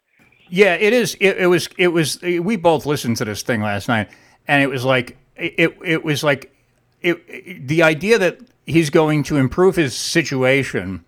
[0.50, 1.16] Yeah, it is.
[1.20, 1.70] It, it was.
[1.78, 2.22] It was.
[2.22, 4.10] We both listened to this thing last night,
[4.48, 5.78] and it was like it.
[5.84, 6.56] It was like
[7.02, 11.04] it, the idea that he's going to improve his situation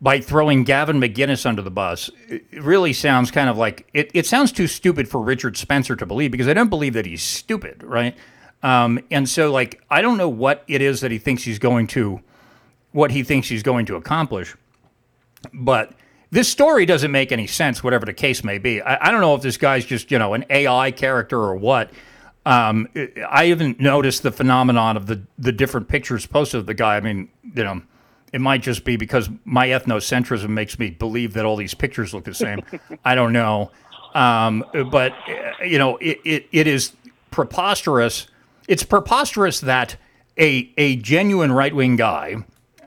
[0.00, 2.10] by throwing Gavin McInnes under the bus
[2.52, 6.30] really sounds kind of like it, it sounds too stupid for Richard Spencer to believe
[6.30, 8.16] because I don't believe that he's stupid, right?
[8.62, 11.86] Um, and so, like, I don't know what it is that he thinks he's going
[11.88, 12.20] to,
[12.92, 14.56] what he thinks he's going to accomplish,
[15.52, 15.92] but
[16.34, 18.82] this story doesn't make any sense, whatever the case may be.
[18.82, 21.92] I, I don't know if this guy's just, you know, an AI character or what.
[22.44, 22.88] Um,
[23.28, 26.96] I haven't noticed the phenomenon of the, the different pictures posted of the guy.
[26.96, 27.82] I mean, you know,
[28.32, 32.24] it might just be because my ethnocentrism makes me believe that all these pictures look
[32.24, 32.62] the same.
[33.04, 33.70] I don't know.
[34.12, 36.94] Um, but, uh, you know, it, it, it is
[37.30, 38.26] preposterous.
[38.66, 39.96] It's preposterous that
[40.36, 42.44] a, a genuine right wing guy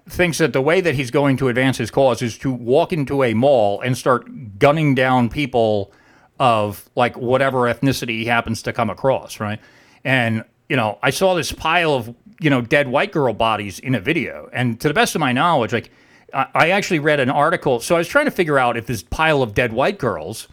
[0.08, 3.24] thinks that the way that he's going to advance his cause is to walk into
[3.24, 5.91] a mall and start gunning down people
[6.39, 9.60] of like whatever ethnicity he happens to come across, right?
[10.03, 13.95] And, you know, I saw this pile of you know, dead white girl bodies in
[13.95, 14.49] a video.
[14.53, 15.91] And to the best of my knowledge, like
[16.34, 17.80] I actually read an article.
[17.80, 20.47] So I was trying to figure out if this pile of dead white girls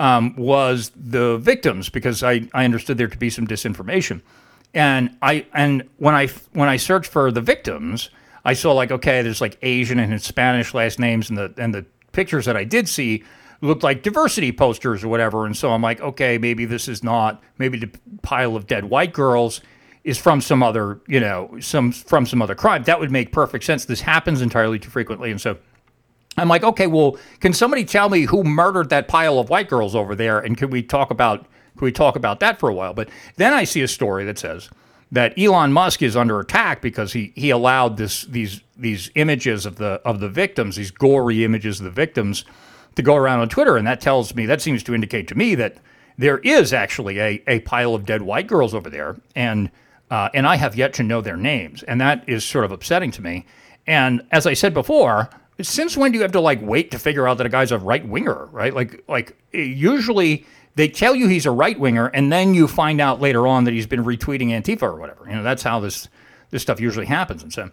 [0.00, 4.22] um, was the victims because I, I understood there to be some disinformation.
[4.72, 8.08] And I and when I when I searched for the victims,
[8.44, 11.84] I saw like okay, there's like Asian and Spanish last names, and the and the
[12.12, 13.24] pictures that I did see
[13.60, 15.46] looked like diversity posters or whatever.
[15.46, 17.90] And so I'm like, okay, maybe this is not maybe the
[18.22, 19.60] pile of dead white girls
[20.02, 22.84] is from some other, you know, some from some other crime.
[22.84, 23.84] That would make perfect sense.
[23.84, 25.58] This happens entirely too frequently, and so
[26.36, 29.94] I'm like, okay, well, can somebody tell me who murdered that pile of white girls
[29.94, 32.94] over there, and can we talk about can we talk about that for a while?
[32.94, 34.70] But then I see a story that says
[35.12, 39.76] that Elon Musk is under attack because he he allowed this these these images of
[39.76, 42.44] the of the victims, these gory images of the victims,
[42.96, 45.54] to go around on Twitter, and that tells me that seems to indicate to me
[45.54, 45.76] that
[46.18, 49.70] there is actually a, a pile of dead white girls over there, and
[50.10, 53.10] uh, and I have yet to know their names, and that is sort of upsetting
[53.12, 53.46] to me.
[53.86, 55.30] And as I said before,
[55.62, 57.78] since when do you have to like wait to figure out that a guy's a
[57.78, 58.74] right winger, right?
[58.74, 60.46] Like, like usually
[60.80, 63.74] they tell you he's a right winger, and then you find out later on that
[63.74, 65.26] he's been retweeting Antifa or whatever.
[65.28, 66.08] You know, that's how this
[66.48, 67.42] this stuff usually happens.
[67.42, 67.70] And so,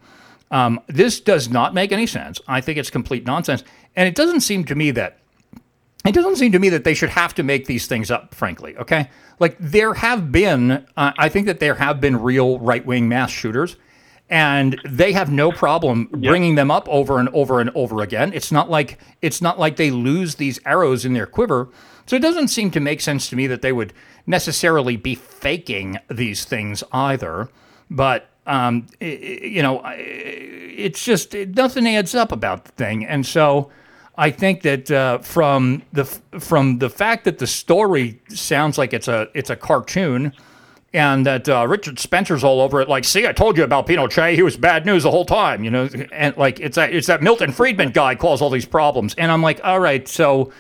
[0.52, 2.42] um, this does not make any sense.
[2.50, 3.64] I think it's complete nonsense,
[3.96, 5.20] and it doesn't seem to me that
[6.06, 8.36] it doesn't seem to me that they should have to make these things up.
[8.36, 12.86] Frankly, okay, like there have been, uh, I think that there have been real right
[12.86, 13.78] wing mass shooters,
[14.30, 16.30] and they have no problem yep.
[16.30, 18.34] bringing them up over and over and over again.
[18.34, 21.70] It's not like it's not like they lose these arrows in their quiver.
[22.08, 23.94] So it doesn't seem to make sense to me that they would
[24.26, 27.50] necessarily be faking these things either.
[27.90, 33.70] But um, you know, it's just nothing adds up about the thing, and so
[34.18, 39.10] I think that uh, from the from the fact that the story sounds like it's
[39.10, 40.32] a it's a cartoon,
[40.94, 44.36] and that uh, Richard Spencer's all over it, like, see, I told you about Pinochet.
[44.36, 47.22] He was bad news the whole time, you know, and like it's that it's that
[47.22, 50.54] Milton Friedman guy caused all these problems, and I'm like, all right, so.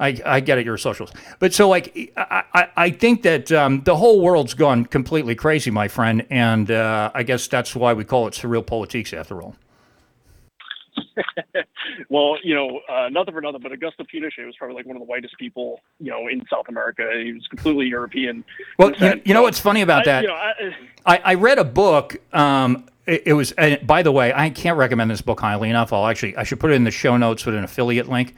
[0.00, 1.14] I, I get it, you're a socialist.
[1.38, 5.70] But so, like, I, I, I think that um, the whole world's gone completely crazy,
[5.70, 6.26] my friend.
[6.30, 9.54] And uh, I guess that's why we call it SurrealPolitiks after all.
[12.08, 15.00] well, you know, uh, nothing for nothing, but Augusto Pinochet was probably like one of
[15.00, 17.08] the whitest people, you know, in South America.
[17.22, 18.44] He was completely European.
[18.78, 20.22] Well, you, you, know what's funny about I, that?
[20.22, 20.72] You know,
[21.06, 22.16] I, I, read a book.
[22.34, 23.52] Um, it, it was,
[23.84, 25.92] by the way, I can't recommend this book highly enough.
[25.92, 28.34] I'll actually, I should put it in the show notes with an affiliate link.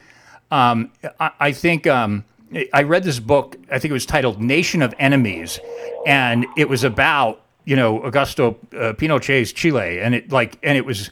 [0.50, 2.24] Um, I, I, think um,
[2.72, 3.56] I read this book.
[3.70, 5.58] I think it was titled "Nation of Enemies,"
[6.06, 10.84] and it was about you know Augusto uh, Pinochet's Chile, and it like, and it
[10.84, 11.10] was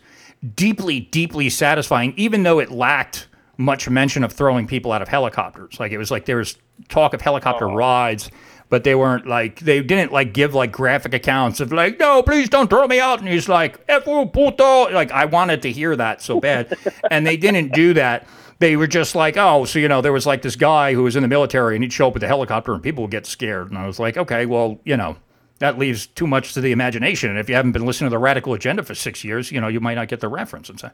[0.55, 5.79] deeply, deeply satisfying, even though it lacked much mention of throwing people out of helicopters.
[5.79, 6.57] Like it was like there was
[6.89, 7.75] talk of helicopter oh.
[7.75, 8.31] rides,
[8.69, 12.49] but they weren't like they didn't like give like graphic accounts of like, no, please
[12.49, 13.21] don't throw me out.
[13.21, 14.91] And he's like, F puto.
[14.91, 16.77] Like I wanted to hear that so bad.
[17.11, 18.27] and they didn't do that.
[18.65, 21.17] They were just like, oh, so you know, there was like this guy who was
[21.17, 23.69] in the military and he'd show up with a helicopter and people would get scared.
[23.69, 25.17] And I was like, okay, well, you know,
[25.59, 27.29] that leaves too much to the imagination.
[27.29, 29.69] And if you haven't been listening to the Radical Agenda for six years, you know
[29.69, 30.91] you might not get the reference and so.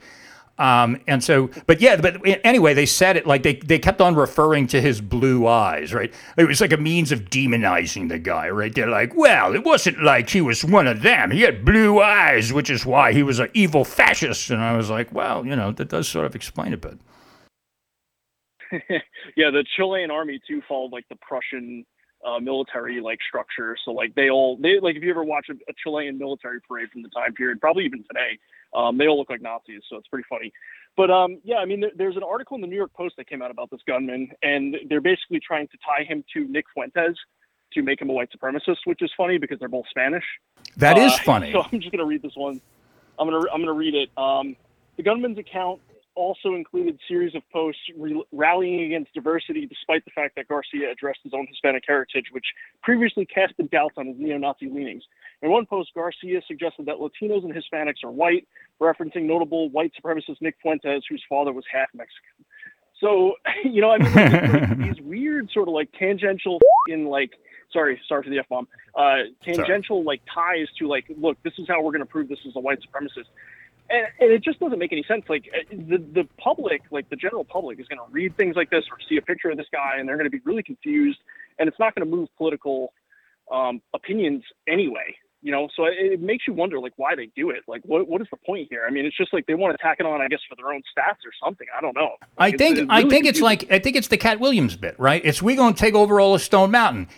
[0.59, 4.17] Um, and so, but yeah, but anyway, they said it like they, they kept on
[4.17, 6.13] referring to his blue eyes, right?
[6.37, 8.75] It was like a means of demonizing the guy, right?
[8.75, 11.31] They're like, well, it wasn't like he was one of them.
[11.31, 14.51] He had blue eyes, which is why he was an evil fascist.
[14.51, 16.99] And I was like, well, you know, that does sort of explain it, but.
[19.37, 21.85] yeah, the Chilean army too followed like the Prussian
[22.25, 23.77] uh, military like structure.
[23.85, 26.91] So like they all they like if you ever watch a, a, Chilean military parade
[26.91, 28.39] from the time period, probably even today,
[28.75, 29.83] um, they all look like Nazis.
[29.89, 30.53] So it's pretty funny.
[30.97, 33.29] But um, yeah, I mean, there, there's an article in the New York Post that
[33.29, 37.17] came out about this gunman, and they're basically trying to tie him to Nick Fuentes
[37.73, 40.25] to make him a white supremacist, which is funny because they're both Spanish.
[40.77, 41.53] That is Uh, funny.
[41.53, 42.61] So I'm just gonna read this one.
[43.19, 44.11] I'm gonna I'm gonna read it.
[44.17, 44.57] Um,
[44.97, 45.81] the gunman's account
[46.21, 51.21] also included series of posts re- rallying against diversity, despite the fact that Garcia addressed
[51.25, 52.45] his own Hispanic heritage, which
[52.83, 55.03] previously casted doubts on his neo-Nazi leanings.
[55.41, 58.47] In one post, Garcia suggested that Latinos and Hispanics are white,
[58.81, 62.45] referencing notable white supremacist Nick Fuentes, whose father was half Mexican.
[63.01, 66.59] So, you know, I mean, like, like, these weird sort of like tangential
[66.89, 67.33] in like,
[67.73, 71.67] sorry, sorry for the f bomb, uh, tangential like ties to like, look, this is
[71.67, 73.29] how we're going to prove this is a white supremacist.
[73.91, 75.25] And, and it just doesn't make any sense.
[75.29, 78.71] Like uh, the the public, like the general public, is going to read things like
[78.71, 81.19] this or see a picture of this guy, and they're going to be really confused,
[81.59, 82.93] and it's not going to move political
[83.51, 85.17] um, opinions anyway.
[85.43, 87.63] You know, so it, it makes you wonder, like, why they do it.
[87.67, 88.85] Like, what what is the point here?
[88.87, 90.71] I mean, it's just like they want to tack it on, I guess, for their
[90.71, 91.67] own stats or something.
[91.75, 92.17] I don't know.
[92.37, 94.39] I Like, think it's- it's I really think it's like I think it's the Katt
[94.39, 95.23] Williams bit, right?
[95.25, 97.09] It's we going to take over all of Stone Mountain.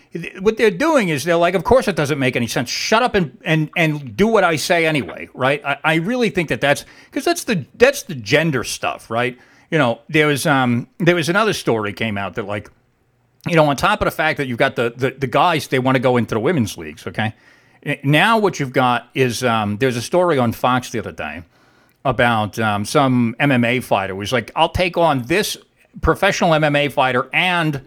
[0.40, 2.70] What they're doing is they're like, of course it doesn't make any sense.
[2.70, 5.60] Shut up and and and do what I say anyway, right?
[5.64, 9.36] I, I really think that that's because that's the that's the gender stuff, right?
[9.72, 12.70] You know, there was um there was another story came out that like,
[13.48, 15.80] you know, on top of the fact that you've got the the, the guys they
[15.80, 17.34] want to go into the women's leagues, okay.
[18.04, 21.42] Now what you've got is um, there's a story on Fox the other day
[22.04, 25.56] about um, some MMA fighter who's like, I'll take on this
[26.00, 27.82] professional MMA fighter and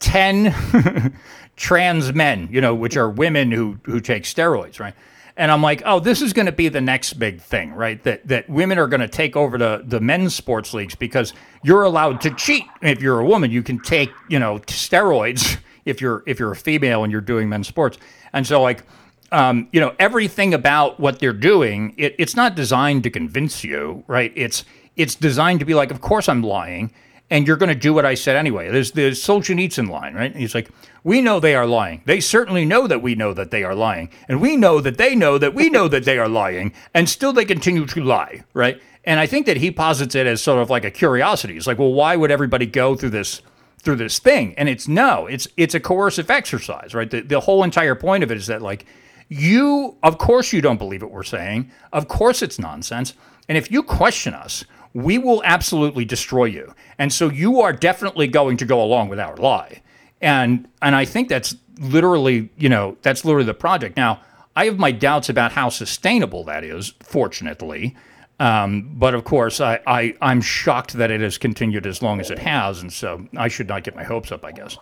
[0.00, 1.14] 10
[1.56, 4.94] trans men, you know, which are women who, who take steroids, right?
[5.36, 8.02] And I'm like, oh, this is going to be the next big thing, right?
[8.02, 11.32] That that women are going to take over the, the men's sports leagues because
[11.62, 12.64] you're allowed to cheat.
[12.82, 16.56] If you're a woman, you can take, you know, steroids if you're if you're a
[16.56, 17.98] female and you're doing men's sports.
[18.32, 18.82] And so like
[19.30, 24.04] um, you know, everything about what they're doing, it, it's not designed to convince you,
[24.06, 24.32] right?
[24.34, 24.64] It's
[24.96, 26.90] it's designed to be like, of course I'm lying,
[27.30, 28.70] and you're going to do what I said anyway.
[28.70, 30.34] There's the Solzhenitsyn line, right?
[30.34, 30.70] He's like,
[31.04, 32.02] we know they are lying.
[32.04, 35.14] They certainly know that we know that they are lying, and we know that they
[35.14, 38.80] know that we know that they are lying, and still they continue to lie, right?
[39.04, 41.56] And I think that he posits it as sort of like a curiosity.
[41.56, 43.42] It's like, well, why would everybody go through this?
[43.80, 47.62] through this thing and it's no it's it's a coercive exercise right the, the whole
[47.62, 48.84] entire point of it is that like
[49.28, 51.70] you of course you don't believe what we're saying.
[51.92, 53.14] Of course it's nonsense.
[53.48, 54.64] And if you question us
[54.94, 56.74] we will absolutely destroy you.
[56.98, 59.82] And so you are definitely going to go along with our lie.
[60.20, 63.96] And and i think that's literally you know that's literally the project.
[63.96, 64.20] Now
[64.56, 67.96] i have my doubts about how sustainable that is fortunately.
[68.40, 72.30] Um, but of course, I, I, I'm shocked that it has continued as long as
[72.30, 74.78] it has, and so I should not get my hopes up, I guess.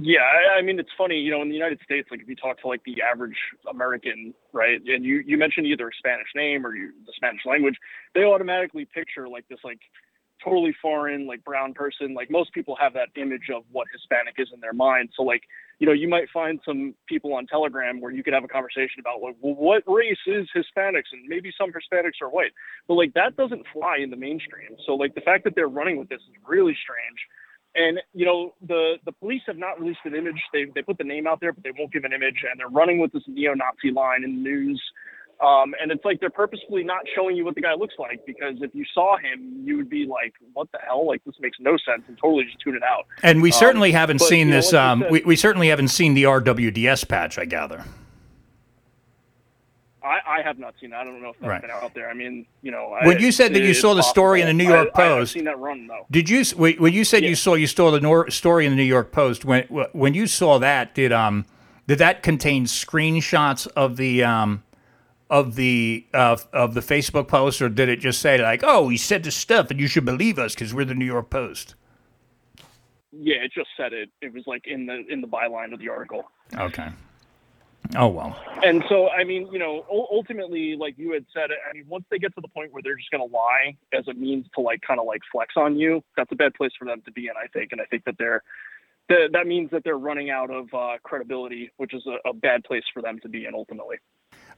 [0.00, 2.36] Yeah, I, I mean it's funny, you know, in the United States, like if you
[2.36, 3.36] talk to like the average
[3.68, 7.74] American, right, and you you mention either a Spanish name or you, the Spanish language,
[8.14, 9.80] they automatically picture like this like
[10.44, 12.14] totally foreign like brown person.
[12.14, 15.08] Like most people have that image of what Hispanic is in their mind.
[15.16, 15.42] So like
[15.80, 19.00] you know you might find some people on Telegram where you could have a conversation
[19.00, 22.52] about like well what race is Hispanics and maybe some Hispanics are white,
[22.86, 24.76] but like that doesn't fly in the mainstream.
[24.86, 27.18] So like the fact that they're running with this is really strange.
[27.74, 30.40] And you know the the police have not released an image.
[30.52, 32.42] They they put the name out there, but they won't give an image.
[32.50, 34.82] And they're running with this neo-Nazi line in the news.
[35.40, 38.54] Um, and it's like they're purposefully not showing you what the guy looks like because
[38.60, 41.06] if you saw him, you would be like, "What the hell?
[41.06, 43.06] Like this makes no sense," and totally just tune it out.
[43.22, 44.72] And we certainly haven't but, seen you know, this.
[44.72, 47.38] like Um, said- we, we certainly haven't seen the RWDS patch.
[47.38, 47.84] I gather.
[50.02, 51.00] I, I have not seen that.
[51.00, 51.60] I don't know if that's Right.
[51.60, 52.08] been out there.
[52.08, 54.52] I mean, you know, When I, you said that you saw the story in the.
[54.54, 56.06] New York I, I, Post- seen that run though.
[56.10, 56.44] Did you?
[56.56, 59.44] When you said you saw you saw the nor- story in the New York Post,
[59.44, 61.46] when when you saw that, did um
[61.88, 64.62] did that contain screenshots of the um
[65.30, 68.96] of the uh, of the Facebook post, or did it just say like, oh, he
[68.96, 71.74] said this stuff and you should believe us because we're the New York Post?
[73.12, 74.10] Yeah, it just said it.
[74.22, 76.22] It was like in the in the byline of the article.
[76.56, 76.88] Okay.
[77.96, 78.38] Oh well.
[78.64, 82.18] And so, I mean, you know, ultimately, like you had said, I mean, once they
[82.18, 84.80] get to the point where they're just going to lie as a means to like
[84.86, 87.34] kind of like flex on you, that's a bad place for them to be in,
[87.42, 87.72] I think.
[87.72, 88.42] And I think that they're
[89.08, 92.64] that that means that they're running out of uh, credibility, which is a, a bad
[92.64, 93.96] place for them to be in ultimately.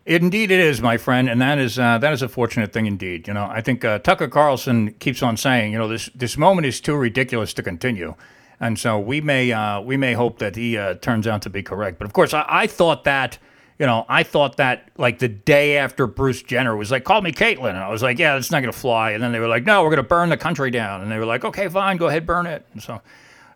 [0.06, 3.28] Indeed, it is, my friend, and that is uh, that is a fortunate thing indeed.
[3.28, 6.66] You know, I think uh, Tucker Carlson keeps on saying, you know, this this moment
[6.66, 8.14] is too ridiculous to continue,
[8.60, 11.62] and so we may uh, we may hope that he uh, turns out to be
[11.62, 11.98] correct.
[11.98, 13.38] But of course, I, I thought that.
[13.78, 17.32] You know, I thought that like the day after Bruce Jenner was like, "Call me
[17.32, 19.48] Caitlyn," and I was like, "Yeah, it's not going to fly." And then they were
[19.48, 21.96] like, "No, we're going to burn the country down," and they were like, "Okay, fine,
[21.96, 23.00] go ahead, burn it." And so,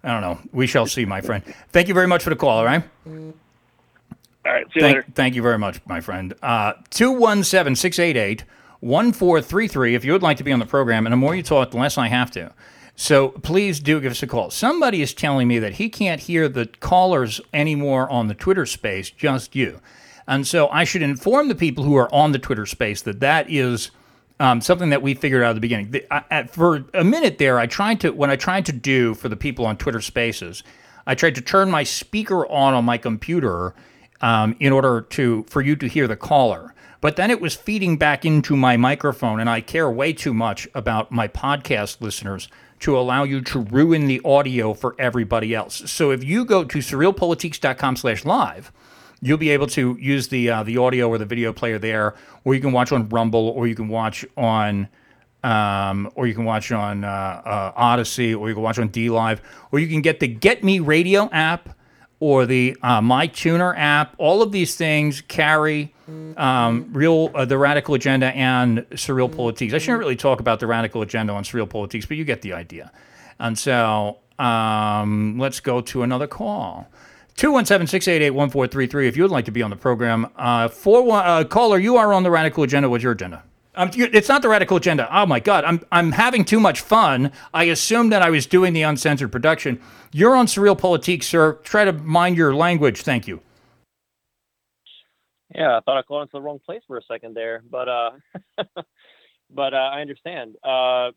[0.03, 0.39] I don't know.
[0.51, 1.45] We shall see, my friend.
[1.73, 2.57] Thank you very much for the call.
[2.57, 2.83] All right.
[3.07, 5.03] All right, see you later.
[5.03, 6.33] Thank, thank you very much, my friend.
[6.43, 8.45] Uh, 217 688
[8.81, 11.07] 1433 if you would like to be on the program.
[11.07, 12.51] And the more you talk, the less I have to.
[12.97, 14.51] So please do give us a call.
[14.51, 19.11] Somebody is telling me that he can't hear the callers anymore on the Twitter space,
[19.11, 19.81] just you.
[20.27, 23.51] And so I should inform the people who are on the Twitter space that that
[23.51, 23.91] is
[24.41, 25.91] um, something that we figured out at the beginning.
[25.91, 29.15] The, I, at, for a minute there, I tried to, when I tried to do
[29.15, 30.63] for the people on Twitter spaces,
[31.07, 33.75] I tried to turn my speaker on on my computer
[34.21, 36.75] um, in order to for you to hear the caller.
[37.01, 40.67] But then it was feeding back into my microphone, and I care way too much
[40.75, 42.49] about my podcast listeners
[42.81, 45.91] to allow you to ruin the audio for everybody else.
[45.91, 48.73] So if you go to surrealpolitiks.com slash live,
[49.21, 52.15] you'll be able to use the uh, the audio or the video player there,
[52.45, 54.89] or you can watch on Rumble, or you can watch on
[55.45, 59.41] um, or you can watch on uh, uh, Odysee, or you can watch on DLive,
[59.71, 61.77] or you can get the Get Me Radio app
[62.21, 64.15] or the uh, My Tuner app.
[64.19, 65.95] All of these things carry
[66.37, 69.73] um, real uh, the Radical Agenda and SurrealPolitiks.
[69.73, 72.93] I shouldn't really talk about the Radical Agenda on SurrealPolitiks, but you get the idea.
[73.39, 76.89] And so um, let's go to another call.
[77.37, 80.29] 217-688-1433 if you would like to be on the program.
[80.37, 82.89] Uh, for uh, caller, you are on the Radical Agenda.
[82.89, 83.43] What's your agenda?
[83.77, 85.09] Um, it's not the radical agenda.
[85.11, 87.33] Oh my God, I'm I'm having too much fun.
[87.53, 89.81] I assumed that I was doing the uncensored production.
[90.13, 91.55] You're on surreal politique, sir.
[91.65, 93.03] Try to mind your language.
[93.03, 93.41] Thank you.
[95.55, 98.11] Yeah, I thought I called into the wrong place for a second there, but uh,
[99.51, 100.57] but uh, I understand.
[100.63, 101.11] Uh,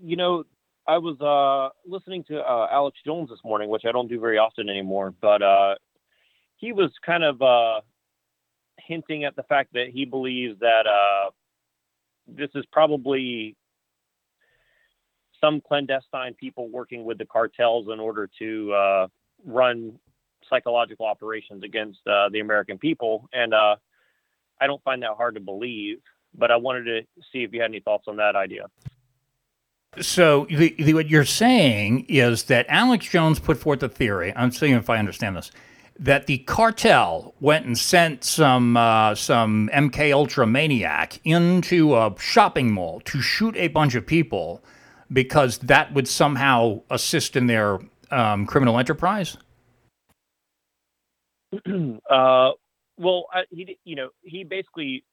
[0.00, 0.44] you know,
[0.86, 4.38] I was uh listening to uh, Alex Jones this morning, which I don't do very
[4.38, 5.74] often anymore, but uh,
[6.56, 7.80] he was kind of uh
[8.88, 11.30] hinting at the fact that he believes that uh,
[12.26, 13.54] this is probably
[15.40, 19.06] some clandestine people working with the cartels in order to uh,
[19.44, 19.98] run
[20.48, 23.28] psychological operations against uh, the American people.
[23.32, 23.76] And uh,
[24.60, 25.98] I don't find that hard to believe,
[26.36, 28.66] but I wanted to see if you had any thoughts on that idea.
[30.00, 34.32] So, the, the, what you're saying is that Alex Jones put forth a theory.
[34.36, 35.50] I'm seeing if I understand this
[35.98, 42.72] that the cartel went and sent some uh, some MK Ultra maniac into a shopping
[42.72, 44.62] mall to shoot a bunch of people
[45.12, 47.80] because that would somehow assist in their
[48.10, 49.36] um, criminal enterprise.
[52.10, 52.50] uh,
[52.98, 55.04] well, I, he you know he basically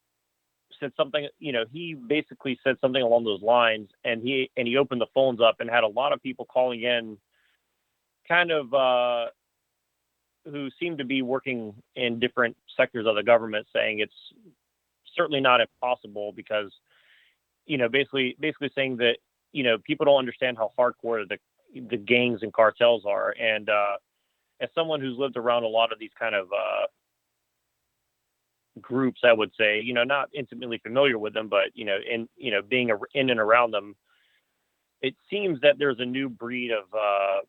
[0.80, 4.78] said something you know he basically said something along those lines and he and he
[4.78, 7.18] opened the phones up and had a lot of people calling in
[8.28, 9.28] kind of uh
[10.46, 14.14] who seem to be working in different sectors of the government saying it's
[15.16, 16.72] certainly not impossible because
[17.66, 19.18] you know basically basically saying that
[19.52, 21.38] you know people don't understand how hardcore the
[21.90, 23.34] the gangs and cartels are.
[23.40, 23.98] And uh
[24.62, 26.88] as someone who's lived around a lot of these kind of uh
[28.82, 32.28] groups i would say you know not intimately familiar with them but you know in
[32.36, 33.96] you know being in and around them
[35.02, 37.40] it seems that there's a new breed of uh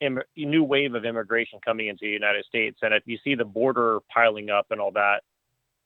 [0.00, 3.44] Im- new wave of immigration coming into the United States, and if you see the
[3.44, 5.22] border piling up and all that,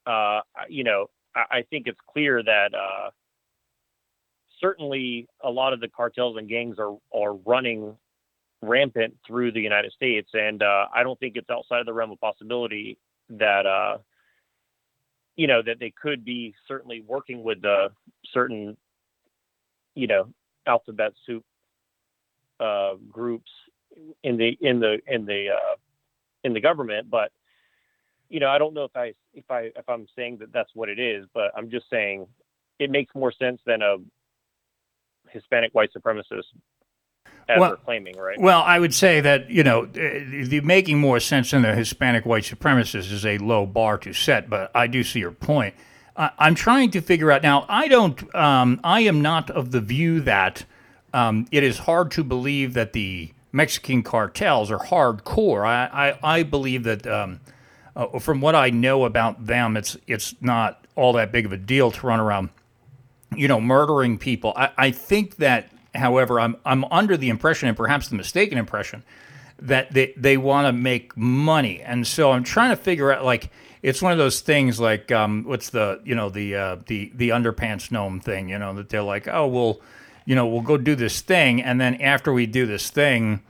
[0.07, 3.11] uh, you know, I, I, think it's clear that uh,
[4.61, 7.97] certainly a lot of the cartels and gangs are are running
[8.63, 12.13] rampant through the United States, and uh, I don't think it's outside of the realm
[12.13, 12.99] of possibility
[13.31, 13.99] that uh,
[15.37, 17.89] you know that they could be certainly working with the
[18.33, 18.77] certain
[19.95, 20.33] you know
[20.67, 21.45] alphabet soup
[22.61, 23.51] uh, groups
[24.23, 25.77] in the in the in the uh,
[26.45, 27.11] in the government.
[27.11, 27.33] But
[28.29, 30.89] you know, I don't know if I if I if I'm saying that that's what
[30.89, 32.27] it is, but I'm just saying
[32.79, 33.97] it makes more sense than a
[35.29, 36.45] Hispanic white supremacist
[37.49, 38.41] as well, claiming, right?
[38.41, 42.45] Well, I would say that you know the making more sense than a Hispanic white
[42.45, 45.75] supremacist is a low bar to set, but I do see your point.
[46.15, 47.65] I'm trying to figure out now.
[47.69, 48.35] I don't.
[48.35, 50.67] Um, I am not of the view that
[51.15, 55.67] um, it is hard to believe that the Mexican cartels are hardcore.
[55.67, 57.41] I, I, I believe that um,
[57.95, 61.57] uh, from what I know about them, it's it's not all that big of a
[61.57, 62.49] deal to run around,
[63.37, 64.53] you know, murdering people.
[64.57, 69.03] I, I think that, however, I'm I'm under the impression, and perhaps the mistaken impression,
[69.61, 73.51] that they, they want to make money, and so I'm trying to figure out like
[73.83, 77.29] it's one of those things like um, what's the you know the uh, the the
[77.29, 79.81] underpants gnome thing, you know, that they're like, oh well
[80.25, 83.43] you know, we'll go do this thing, and then after we do this thing,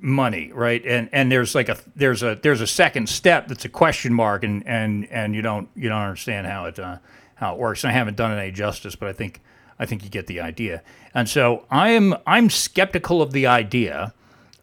[0.00, 0.84] money, right?
[0.84, 4.44] And and there's like a there's a there's a second step that's a question mark,
[4.44, 6.98] and and and you don't you don't understand how it uh,
[7.36, 7.84] how it works.
[7.84, 9.40] And I haven't done it any justice, but I think
[9.78, 10.82] I think you get the idea.
[11.14, 14.12] And so I'm I'm skeptical of the idea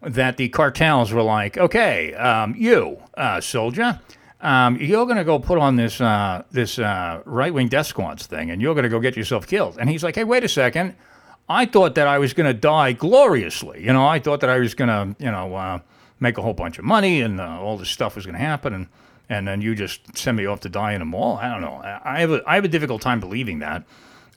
[0.02, 4.00] that the cartels were like, okay, um, you uh, soldier.
[4.42, 8.28] um, you're going to go put on this uh, this uh, right wing death squads
[8.28, 10.50] thing, and you're going to go get yourself killed." And he's like, "Hey, wait a
[10.50, 10.96] second.
[11.48, 13.84] I thought that I was going to die gloriously.
[13.84, 15.80] You know, I thought that I was going to, you know, uh,
[16.20, 18.74] make a whole bunch of money and uh, all this stuff was going to happen,
[18.74, 18.88] and
[19.28, 21.38] and then you just send me off to die in a mall.
[21.38, 21.82] I don't know.
[21.84, 23.84] I have a, I have a difficult time believing that.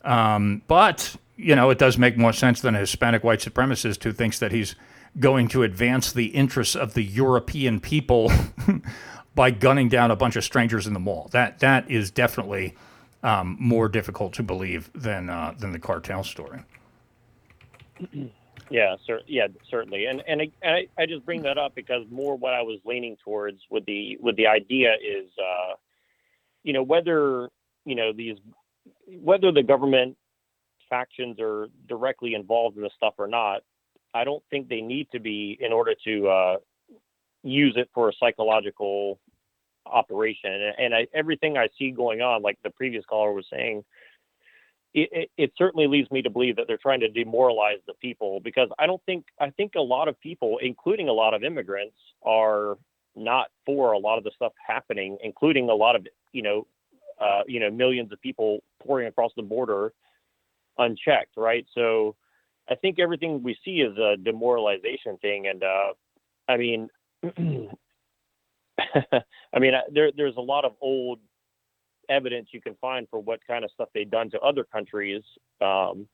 [0.02, 4.12] Um, but you know, it does make more sense than a Hispanic white supremacist who
[4.12, 4.74] thinks that he's
[5.20, 8.32] going to advance the interests of the European people
[9.34, 11.28] by gunning down a bunch of strangers in the mall.
[11.32, 12.74] That that is definitely
[13.22, 16.60] um, more difficult to believe than uh, than the cartel story.
[18.70, 18.96] Yeah,
[19.26, 22.52] yeah, certainly, and and I, and I, I just bring that up because more what
[22.52, 25.74] I was leaning towards with the with the idea is, uh,
[26.64, 27.48] you know, whether
[27.86, 28.36] you know these
[29.06, 30.18] whether the government
[30.90, 33.62] factions are directly involved in this stuff or not,
[34.14, 36.56] I don't think they need to be in order to uh,
[37.42, 39.18] use it for a psychological
[39.86, 40.52] operation.
[40.52, 43.84] And, and I, everything I see going on, like the previous caller was saying,
[44.94, 48.40] it, it, it, certainly leads me to believe that they're trying to demoralize the people
[48.40, 51.96] because I don't think I think a lot of people, including a lot of immigrants,
[52.22, 52.78] are
[53.14, 56.66] not for a lot of the stuff happening, including a lot of you know,
[57.20, 59.92] uh, you know, millions of people pouring across the border
[60.78, 61.66] unchecked, right?
[61.74, 62.16] So
[62.70, 65.92] I think everything we see is a demoralization thing, and uh,
[66.48, 66.88] I mean,
[69.52, 71.18] I mean, there there's a lot of old
[72.08, 75.22] evidence you can find for what kind of stuff they've done to other countries
[75.60, 76.06] um,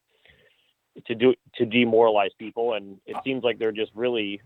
[1.06, 4.40] to do to demoralize people, and it seems like they're just really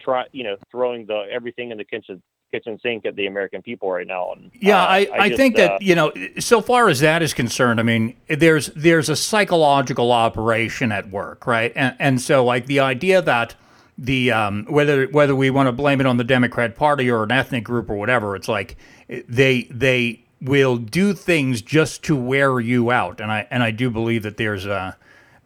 [0.00, 2.22] try you know throwing the everything in the kitchen
[2.54, 4.32] kitchen sink at the American people right now.
[4.32, 7.00] And, yeah, uh, I, I, I just, think that uh, you know, so far as
[7.00, 11.72] that is concerned, I mean, there's there's a psychological operation at work, right?
[11.74, 13.56] And and so like the idea that
[13.98, 17.32] the um, whether whether we want to blame it on the Democrat Party or an
[17.32, 18.76] ethnic group or whatever, it's like
[19.08, 23.90] they they will do things just to wear you out, and I and I do
[23.90, 24.96] believe that there's a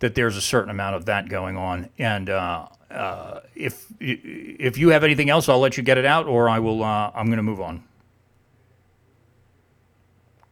[0.01, 4.88] that there's a certain amount of that going on, and uh, uh, if if you
[4.90, 6.82] have anything else, I'll let you get it out, or I will.
[6.82, 7.84] Uh, I'm going to move on.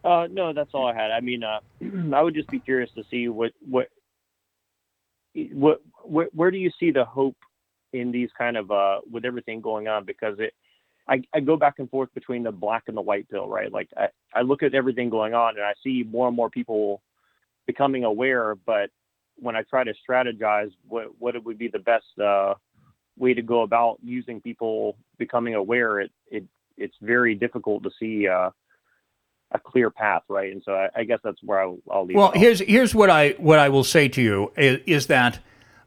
[0.05, 1.11] Uh, no, that's all I had.
[1.11, 1.61] I mean, uh,
[2.15, 3.89] I would just be curious to see what what
[5.53, 7.37] what where, where do you see the hope
[7.93, 10.55] in these kind of uh, with everything going on because it
[11.09, 13.73] I, I go back and forth between the black and the white pill, right?
[13.73, 17.01] Like I, I look at everything going on and I see more and more people
[17.67, 18.91] becoming aware, but
[19.37, 22.55] when I try to strategize what what would be the best uh,
[23.19, 26.45] way to go about using people becoming aware, it it
[26.77, 28.51] it's very difficult to see uh,
[29.53, 30.53] a clear path, right?
[30.53, 32.17] And so I, I guess that's where I'll, I'll leave.
[32.17, 35.39] Well, here's here's what I what I will say to you is, is that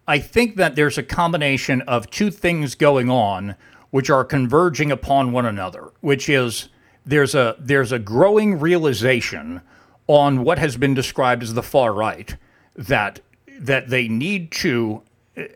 [0.08, 3.56] I think that there's a combination of two things going on
[3.92, 6.70] which are converging upon one another, which is
[7.06, 9.62] there's a there's a growing realization
[10.08, 12.36] on what has been described as the far right
[12.76, 13.20] that
[13.60, 15.02] that they need to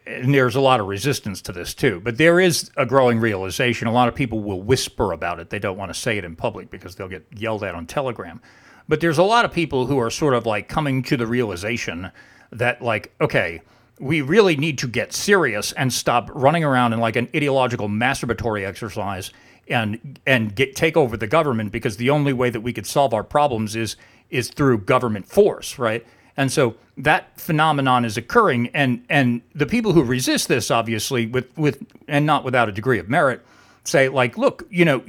[0.06, 3.88] and there's a lot of resistance to this too but there is a growing realization.
[3.88, 5.50] A lot of people will whisper about it.
[5.50, 8.42] They don't want to say it in public because they'll get yelled at on telegram.
[8.88, 12.12] But there's a lot of people who are sort of like coming to the realization
[12.52, 13.62] that like okay
[14.04, 18.66] we really need to get serious and stop running around in like an ideological masturbatory
[18.68, 19.32] exercise
[19.70, 23.14] and and get take over the government because the only way that we could solve
[23.14, 23.96] our problems is
[24.30, 26.06] is through government force, right?
[26.36, 31.58] And so that phenomenon is occurring and and the people who resist this obviously with
[31.58, 33.42] with and not without a degree of merit
[33.86, 35.02] say like look, you know,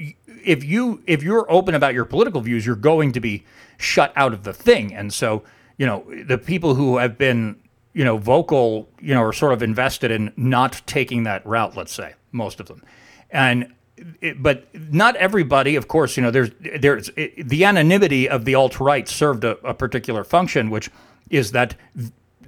[0.44, 3.44] if you if you're open about your political views, you're going to be
[3.76, 4.94] shut out of the thing.
[4.94, 5.42] And so,
[5.78, 7.56] you know, the people who have been
[7.94, 11.92] you know, vocal, you know, are sort of invested in not taking that route, let's
[11.92, 12.82] say, most of them.
[13.30, 13.72] And
[14.20, 18.56] it, but not everybody, of course, you know, there's there's it, the anonymity of the
[18.56, 20.90] alt right served a, a, particular function, which
[21.30, 21.76] is that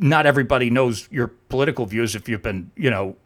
[0.00, 3.16] not everybody knows your political views if you've been, you know,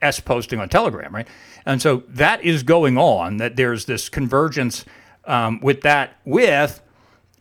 [0.00, 1.28] s posting on Telegram, right?
[1.66, 3.38] And so that is going on.
[3.38, 4.84] That there's this convergence
[5.24, 6.80] um, with that with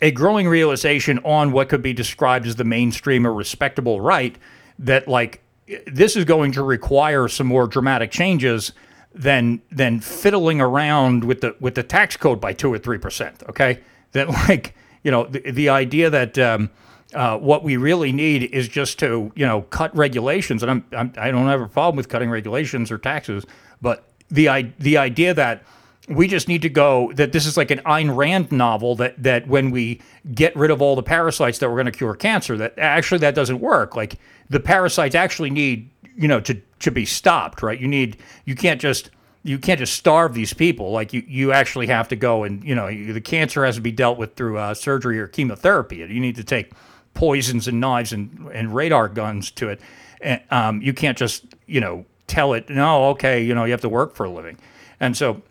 [0.02, 4.38] a growing realization on what could be described as the mainstream or respectable right
[4.78, 5.41] that like
[5.86, 8.72] this is going to require some more dramatic changes
[9.14, 13.43] than than fiddling around with the with the tax code by two or three percent.
[13.50, 13.80] Okay,
[14.14, 16.70] that like you know the, the idea that um,
[17.14, 21.14] uh, what we really need is just to you know cut regulations, and I'm, I'm
[21.18, 23.45] I don't have a problem with cutting regulations or taxes,
[23.82, 25.64] but the the idea that
[26.10, 29.47] we just need to go that this is like an Ayn Rand novel that that
[29.47, 30.01] when we
[30.34, 33.36] get rid of all the parasites that we're going to cure cancer that actually that
[33.36, 34.16] doesn't work like
[34.49, 38.82] the parasites actually need you know to to be stopped right you need you can't
[38.82, 39.12] just
[39.43, 40.91] you can't just starve these people.
[40.91, 43.82] Like you, you actually have to go and you know you, the cancer has to
[43.82, 45.97] be dealt with through uh, surgery or chemotherapy.
[45.97, 46.74] You need to take
[47.14, 49.82] poisons and knives and, and radar guns to it.
[50.22, 53.82] And, um, you can't just you know tell it no okay you know you have
[53.82, 54.57] to work for a living.
[54.99, 55.41] And so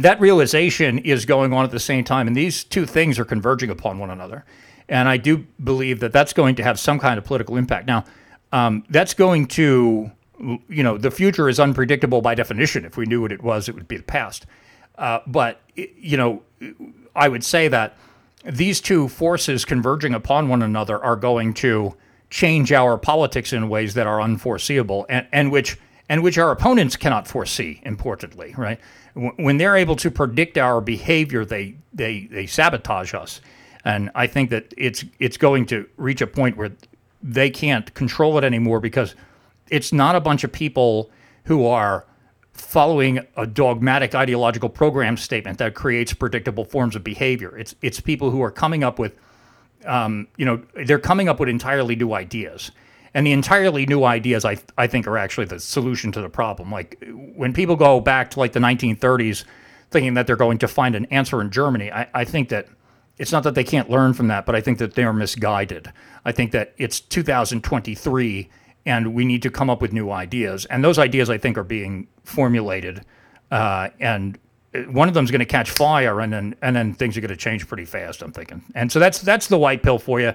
[0.00, 3.70] that realization is going on at the same time, and these two things are converging
[3.70, 4.44] upon one another.
[4.88, 7.86] And I do believe that that's going to have some kind of political impact.
[7.86, 8.04] Now,
[8.52, 10.12] um, that's going to
[10.68, 12.84] you know, the future is unpredictable by definition.
[12.84, 14.46] If we knew what it was, it would be the past.
[14.96, 16.42] Uh, but, you know,
[17.14, 17.96] I would say that
[18.44, 21.94] these two forces converging upon one another are going to
[22.30, 25.78] change our politics in ways that are unforeseeable and, and which
[26.08, 28.80] and which our opponents cannot foresee importantly right
[29.14, 33.40] when they're able to predict our behavior they they they sabotage us
[33.84, 36.72] and i think that it's it's going to reach a point where
[37.22, 39.14] they can't control it anymore because
[39.70, 41.10] it's not a bunch of people
[41.44, 42.06] who are
[42.52, 47.56] following a dogmatic ideological program statement that creates predictable forms of behavior.
[47.58, 49.14] It's it's people who are coming up with,
[49.84, 52.70] um, you know, they're coming up with entirely new ideas,
[53.14, 56.70] and the entirely new ideas I I think are actually the solution to the problem.
[56.70, 57.02] Like
[57.34, 59.44] when people go back to like the 1930s,
[59.90, 62.68] thinking that they're going to find an answer in Germany, I, I think that.
[63.16, 65.92] It's not that they can't learn from that, but I think that they're misguided.
[66.24, 68.50] I think that it's 2023
[68.86, 70.64] and we need to come up with new ideas.
[70.66, 73.04] And those ideas, I think, are being formulated.
[73.50, 74.38] Uh, and
[74.88, 77.30] one of them is going to catch fire, and then and then things are going
[77.30, 78.22] to change pretty fast.
[78.22, 80.32] I'm thinking, and so that's that's the white pill for you.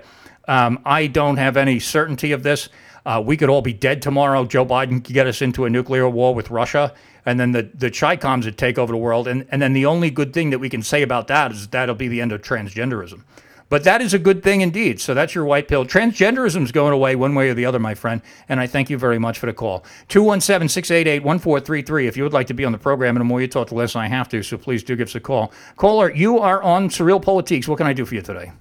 [0.50, 2.70] Um, I don't have any certainty of this.
[3.06, 4.46] Uh, we could all be dead tomorrow.
[4.46, 6.94] Joe Biden could get us into a nuclear war with Russia,
[7.26, 9.28] and then the the Chicoms would take over the world.
[9.28, 11.94] And and then the only good thing that we can say about that is that'll
[11.94, 13.22] be the end of transgenderism.
[13.70, 15.00] But that is a good thing indeed.
[15.00, 15.86] So that's your white pill.
[15.86, 18.20] Transgenderism is going away one way or the other, my friend.
[18.50, 19.86] And I thank you very much for the call.
[20.08, 22.08] 217 688 1433.
[22.08, 23.76] If you would like to be on the program, and the more you talk, the
[23.76, 24.42] less I have to.
[24.42, 25.54] So please do give us a call.
[25.78, 27.68] Caller, you are on SurrealPolitiks.
[27.68, 28.52] What can I do for you today?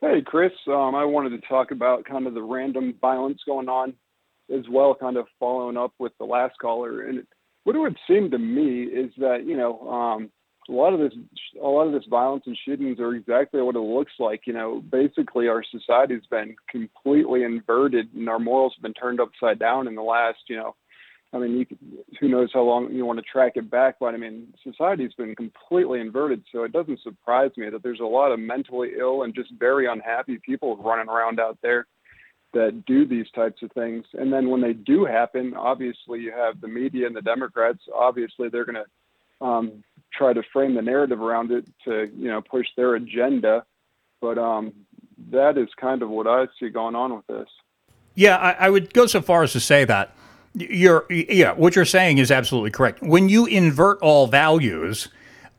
[0.00, 0.52] Hey, Chris.
[0.68, 3.94] Um, I wanted to talk about kind of the random violence going on
[4.54, 7.02] as well, kind of following up with the last caller.
[7.02, 7.26] And
[7.64, 10.30] what it would seem to me is that, you know, um,
[10.68, 11.12] a lot of this
[11.60, 14.82] a lot of this violence and shootings are exactly what it looks like you know
[14.92, 19.94] basically our society's been completely inverted and our morals have been turned upside down in
[19.94, 20.74] the last you know
[21.32, 21.78] i mean you could,
[22.20, 25.34] who knows how long you want to track it back but i mean society's been
[25.34, 29.34] completely inverted so it doesn't surprise me that there's a lot of mentally ill and
[29.34, 31.86] just very unhappy people running around out there
[32.54, 36.60] that do these types of things and then when they do happen obviously you have
[36.60, 38.86] the media and the democrats obviously they're going to
[39.40, 43.64] um, try to frame the narrative around it to you know push their agenda.
[44.20, 44.72] But um,
[45.30, 47.48] that is kind of what I see going on with this.
[48.14, 50.12] Yeah, I, I would go so far as to say that
[50.60, 53.02] you're yeah what you're saying is absolutely correct.
[53.02, 55.08] When you invert all values,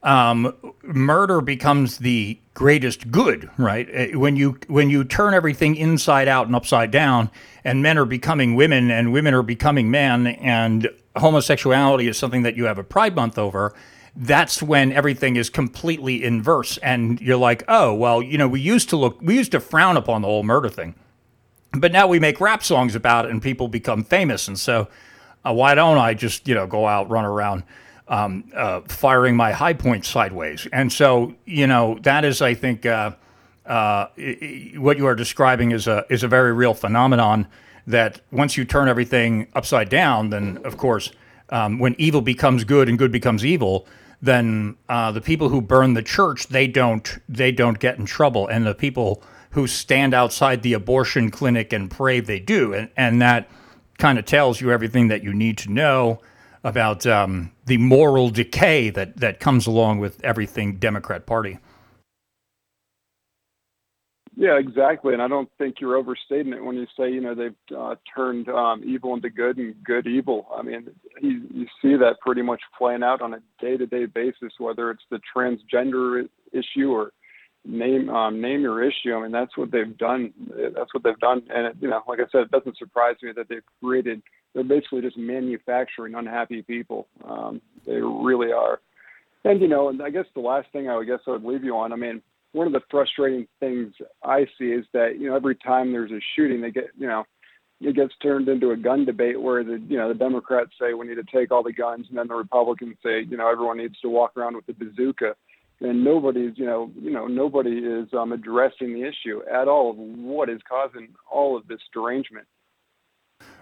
[0.03, 3.87] um, murder becomes the greatest good, right?
[3.91, 7.29] Eh, when you when you turn everything inside out and upside down,
[7.63, 12.55] and men are becoming women and women are becoming men, and homosexuality is something that
[12.55, 13.73] you have a Pride Month over,
[14.15, 16.77] that's when everything is completely inverse.
[16.79, 19.97] And you're like, oh, well, you know, we used to look, we used to frown
[19.97, 20.95] upon the whole murder thing.
[21.71, 24.47] But now we make rap songs about it and people become famous.
[24.47, 24.87] And so
[25.45, 27.63] uh, why don't I just, you know, go out, run around,
[28.07, 30.67] um, uh, firing my Hi-Point sideways?
[30.73, 33.11] And so, you know, that is, I think, uh,
[33.65, 34.07] uh
[34.77, 37.47] what you are describing is a, is a very real phenomenon
[37.85, 41.11] that once you turn everything upside down, then of course,
[41.49, 43.87] um, when evil becomes good and good becomes evil,
[44.21, 48.47] then uh, the people who burn the church they don't they don't get in trouble,
[48.47, 53.21] and the people who stand outside the abortion clinic and pray they do, and and
[53.21, 53.49] that
[53.97, 56.19] kind of tells you everything that you need to know
[56.63, 61.59] about um, the moral decay that that comes along with everything Democrat Party.
[64.39, 65.11] Yeah, exactly.
[65.11, 68.47] And I don't think you're overstating it when you say, you know, they've uh, turned
[68.47, 70.47] um, evil into good and good evil.
[70.55, 70.87] I mean,
[71.21, 74.91] you, you see that pretty much playing out on a day to day basis, whether
[74.91, 77.11] it's the transgender issue or
[77.69, 79.13] name um, name your issue.
[79.13, 80.33] I mean, that's what they've done.
[80.75, 81.43] That's what they've done.
[81.53, 84.21] And, it, you know, like I said, it doesn't surprise me that they've created,
[84.53, 87.07] they're basically just manufacturing unhappy people.
[87.27, 88.79] Um, they really are.
[89.45, 91.63] And, you know, and I guess the last thing I would guess I would leave
[91.63, 93.93] you on, I mean, one of the frustrating things
[94.23, 97.25] I see is that you know every time there's a shooting, they get you know
[97.81, 101.07] it gets turned into a gun debate where the you know the Democrats say we
[101.07, 103.99] need to take all the guns, and then the Republicans say you know everyone needs
[104.01, 105.35] to walk around with a bazooka,
[105.81, 109.97] and nobody's you know you know nobody is um, addressing the issue at all of
[109.97, 112.47] what is causing all of this derangement.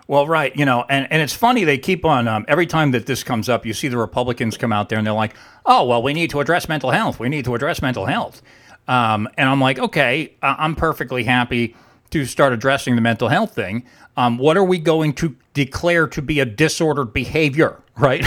[0.09, 3.07] Well, right, you know, and, and it's funny they keep on um, every time that
[3.07, 6.01] this comes up, you see the Republicans come out there and they're like, "Oh, well,
[6.01, 7.19] we need to address mental health.
[7.19, 8.41] We need to address mental health."
[8.87, 11.75] Um, and I'm like, okay, I'm perfectly happy
[12.11, 13.83] to start addressing the mental health thing.
[14.15, 18.25] Um, what are we going to declare to be a disordered behavior, right?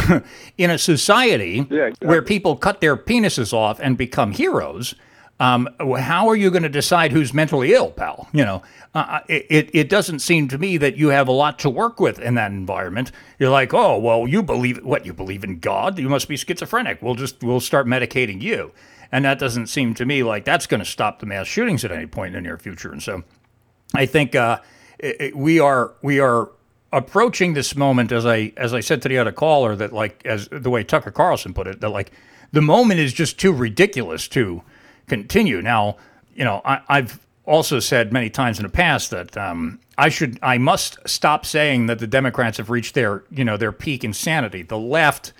[0.58, 2.08] In a society Yeah, exactly.
[2.08, 4.94] where people cut their penises off and become heroes,
[5.40, 5.68] um,
[5.98, 8.28] how are you going to decide who's mentally ill, pal?
[8.32, 8.62] You know,
[8.94, 12.18] uh, it, it doesn't seem to me that you have a lot to work with
[12.18, 13.10] in that environment.
[13.38, 15.06] You're like, oh, well, you believe what?
[15.06, 15.98] You believe in God?
[15.98, 17.00] You must be schizophrenic.
[17.00, 18.72] We'll just we'll start medicating you,
[19.10, 21.90] and that doesn't seem to me like that's going to stop the mass shootings at
[21.90, 22.92] any point in the near future.
[22.92, 23.22] And so,
[23.94, 24.58] I think uh,
[24.98, 26.50] it, it- we are we are
[26.92, 30.48] approaching this moment as I as I said to the other caller that like as
[30.50, 32.12] the way Tucker Carlson put it that like
[32.52, 34.62] the moment is just too ridiculous to
[35.06, 35.62] continue.
[35.62, 35.96] Now,
[36.34, 40.38] you know, I, I've also said many times in the past that um, I should
[40.42, 44.62] I must stop saying that the Democrats have reached their you know their peak insanity.
[44.62, 45.32] The left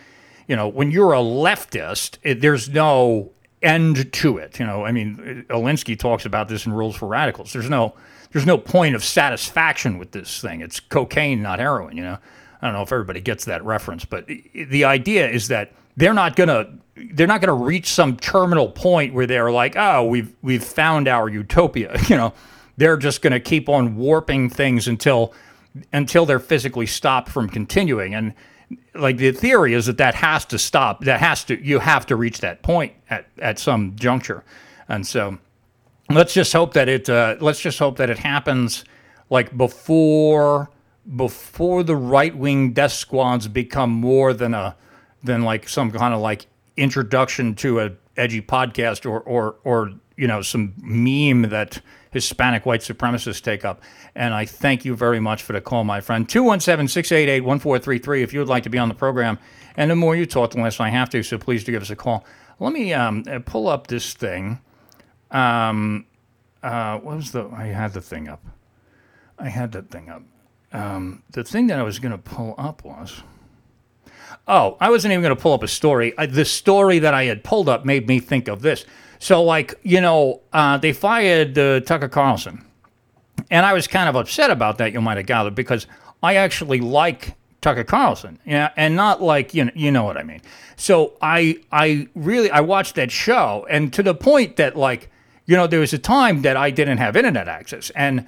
[0.49, 3.31] you know, when you're a leftist, it, there's no
[3.63, 4.59] end to it.
[4.59, 7.53] You know, I mean, Alinsky talks about this in Rules for Radicals.
[7.53, 7.95] There's no,
[8.33, 10.61] there's no point of satisfaction with this thing.
[10.61, 11.97] It's cocaine, not heroin.
[11.97, 12.19] You know,
[12.63, 16.37] I don't know if everybody gets that reference, but the idea is that they're not
[16.37, 16.79] gonna,
[17.13, 21.29] they're not gonna reach some terminal point where they're like, oh, we've we've found our
[21.29, 21.97] utopia.
[22.09, 22.35] You know,
[22.77, 25.35] they're just gonna keep on warping things until
[25.93, 28.35] until they're physically stopped from continuing and
[28.95, 32.17] like the theory is that that has to stop that has to you have to
[32.17, 34.45] reach that point at, at some juncture
[34.89, 35.39] and so
[36.11, 38.85] let's just hope that it uh, let's just hope that it happens
[39.29, 40.71] like before
[41.17, 44.77] before the right wing death squads become more than a
[45.23, 46.47] than like some kind of like
[46.77, 51.81] introduction to a edgy podcast or or or you know some meme that
[52.11, 53.83] Hispanic white supremacists take up.
[54.15, 56.27] And I thank you very much for the call, my friend.
[56.27, 59.39] 217-688-1433 if you would like to be on the program.
[59.77, 61.23] And the more you talk, the less I have to.
[61.23, 62.25] So please do give us a call.
[62.59, 64.59] Let me um, uh, pull up this thing.
[65.31, 66.07] Um,
[66.63, 67.49] uh, what was the?
[67.53, 68.45] I had the thing up.
[69.39, 70.23] I had that thing up.
[70.73, 73.23] Um, the thing that I was going to pull up was.
[74.47, 76.13] Oh, I wasn't even going to pull up a story.
[76.19, 78.85] I, the story that I had pulled up made me think of this.
[79.19, 82.65] So, like, you know, uh, they fired uh, Tucker Carlson.
[83.51, 85.87] And I was kind of upset about that, you might have gathered, because
[86.23, 88.39] I actually like Tucker Carlson.
[88.47, 90.41] Yeah, and not like, you know, you know what I mean.
[90.77, 95.11] So I I really I watched that show and to the point that like,
[95.51, 98.25] you know, there was a time that I didn't have internet access and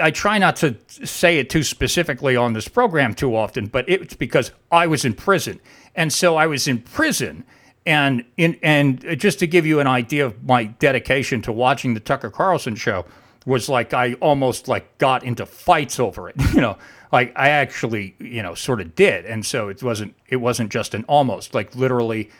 [0.00, 4.14] I try not to say it too specifically on this program too often, but it's
[4.14, 5.60] because I was in prison.
[5.96, 7.44] And so I was in prison
[7.84, 12.00] and in and just to give you an idea of my dedication to watching the
[12.00, 13.04] Tucker Carlson show
[13.46, 16.78] was like I almost like got into fights over it, you know.
[17.10, 19.24] Like I actually, you know, sort of did.
[19.24, 22.30] And so it wasn't it wasn't just an almost like literally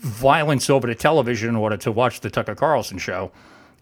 [0.00, 3.30] violence over the television in order to watch the Tucker Carlson show.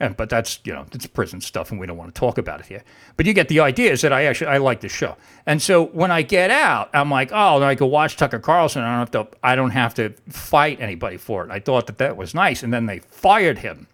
[0.00, 2.60] And, but that's you know it's prison stuff, and we don't want to talk about
[2.60, 2.84] it here.
[3.16, 5.86] But you get the idea is that I actually I like the show, and so
[5.86, 8.84] when I get out, I'm like, oh, I can watch Tucker Carlson.
[8.84, 11.50] I don't have to I don't have to fight anybody for it.
[11.50, 13.88] I thought that that was nice, and then they fired him,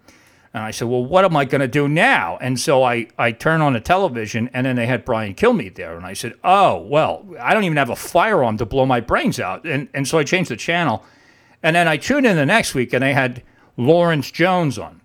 [0.52, 2.36] and I said, well, what am I going to do now?
[2.38, 5.96] And so I I turn on the television, and then they had Brian Kilmeade there,
[5.96, 9.40] and I said, oh well, I don't even have a firearm to blow my brains
[9.40, 11.02] out, and and so I changed the channel,
[11.65, 13.43] and then I tuned in the next week, and they had
[13.77, 15.01] Lawrence Jones on.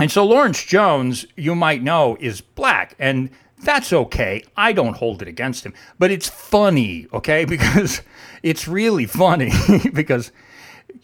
[0.00, 3.30] And so Lawrence Jones, you might know, is black, and
[3.62, 4.42] that's okay.
[4.56, 7.44] I don't hold it against him, but it's funny, okay?
[7.48, 8.02] Because
[8.42, 9.52] it's really funny
[9.92, 10.32] because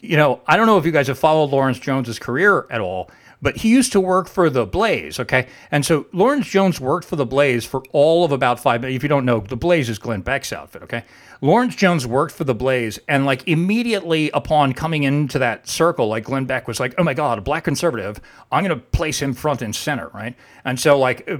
[0.01, 3.09] you know, I don't know if you guys have followed Lawrence Jones's career at all,
[3.45, 5.45] but he used to work for the Blaze, okay?
[5.69, 8.83] And so Lawrence Jones worked for the Blaze for all of about five.
[8.83, 11.03] If you don't know, the Blaze is Glenn Beck's outfit, okay?
[11.41, 16.23] Lawrence Jones worked for the Blaze, and like immediately upon coming into that circle, like
[16.23, 18.19] Glenn Beck was like, oh my God, a black conservative,
[18.51, 20.35] I'm going to place him front and center, right?
[20.63, 21.37] And so like uh,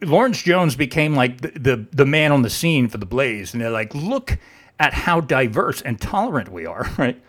[0.00, 3.60] Lawrence Jones became like the, the, the man on the scene for the Blaze, and
[3.60, 4.38] they're like, look
[4.80, 7.20] at how diverse and tolerant we are, right?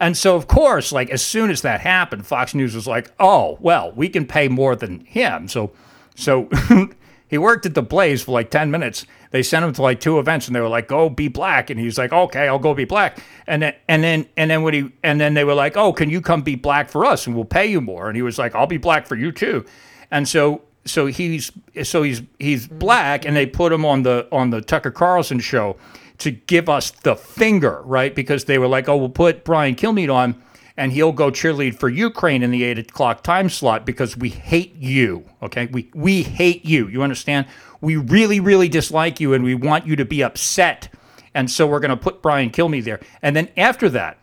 [0.00, 3.58] And so, of course, like as soon as that happened, Fox News was like, "Oh,
[3.60, 5.72] well, we can pay more than him." So,
[6.16, 6.48] so
[7.28, 9.04] he worked at the Blaze for like ten minutes.
[9.30, 11.78] They sent him to like two events, and they were like, "Go be black," and
[11.78, 14.90] he's like, "Okay, I'll go be black." And then, and then, and then when he,
[15.02, 17.44] and then they were like, "Oh, can you come be black for us, and we'll
[17.44, 19.66] pay you more?" And he was like, "I'll be black for you too."
[20.10, 21.52] And so, so he's,
[21.82, 25.76] so he's, he's black, and they put him on the on the Tucker Carlson show
[26.20, 28.14] to give us the finger, right?
[28.14, 30.40] Because they were like, oh, we'll put Brian Kilmeade on,
[30.76, 34.74] and he'll go cheerlead for Ukraine in the eight o'clock time slot because we hate
[34.76, 35.24] you.
[35.42, 36.88] Okay, we we hate you.
[36.88, 37.46] You understand?
[37.80, 40.88] We really really dislike you, and we want you to be upset.
[41.34, 44.18] And so we're going to put Brian Kilmeade there, and then after that,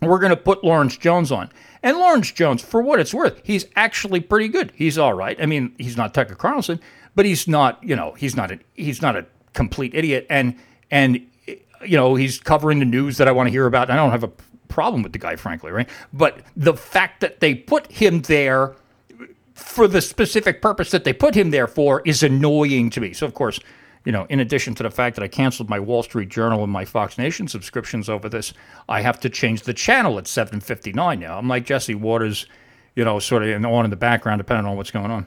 [0.00, 1.50] we're going to put Lawrence Jones on.
[1.82, 4.72] And Lawrence Jones, for what it's worth, he's actually pretty good.
[4.74, 5.40] He's all right.
[5.40, 6.80] I mean, he's not Tucker Carlson,
[7.14, 10.26] but he's not, you know, he's not a he's not a complete idiot.
[10.28, 10.56] And
[10.90, 11.26] and
[11.84, 13.90] you know, he's covering the news that I want to hear about.
[13.90, 14.30] I don't have a
[14.68, 15.88] problem with the guy, frankly, right?
[16.12, 18.74] But the fact that they put him there
[19.54, 23.12] for the specific purpose that they put him there for is annoying to me.
[23.12, 23.58] So, of course,
[24.04, 26.72] you know, in addition to the fact that I canceled my Wall Street Journal and
[26.72, 28.52] my Fox Nation subscriptions over this,
[28.88, 31.38] I have to change the channel at 7:59 now.
[31.38, 32.46] I'm like Jesse Watters,
[32.94, 35.26] you know, sort of on in the background, depending on what's going on.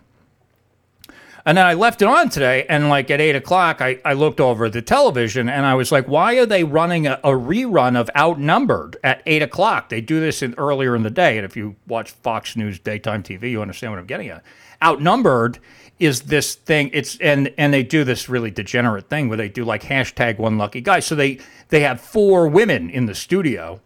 [1.50, 4.40] And then I left it on today, and like at eight o'clock, I, I looked
[4.40, 8.08] over the television and I was like, why are they running a, a rerun of
[8.16, 9.90] Outnumbered at eight o'clock?
[9.90, 11.40] They do this in, earlier in the day.
[11.40, 14.44] And if you watch Fox News daytime TV, you understand what I'm getting at.
[14.84, 15.58] Outnumbered
[15.98, 19.66] is this thing it's and and they do this really degenerate thing where they do
[19.66, 21.40] like hashtag one lucky guy so they
[21.70, 23.82] they have four women in the studio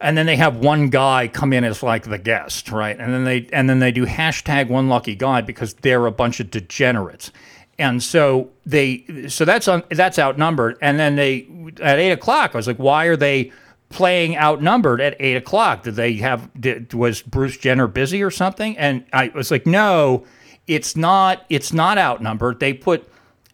[0.00, 2.98] and then they have one guy come in as like the guest, right?
[2.98, 6.40] And then they and then they do hashtag one lucky guy because they're a bunch
[6.40, 7.32] of degenerates.
[7.78, 10.76] And so they so that's on that's outnumbered.
[10.82, 11.48] And then they
[11.80, 13.52] at eight o'clock, I was like, why are they
[13.88, 15.84] playing outnumbered at eight o'clock?
[15.84, 18.76] Did they have did, was Bruce Jenner busy or something?
[18.76, 20.26] And I was like, no,
[20.66, 21.46] it's not.
[21.48, 22.60] It's not outnumbered.
[22.60, 23.08] They put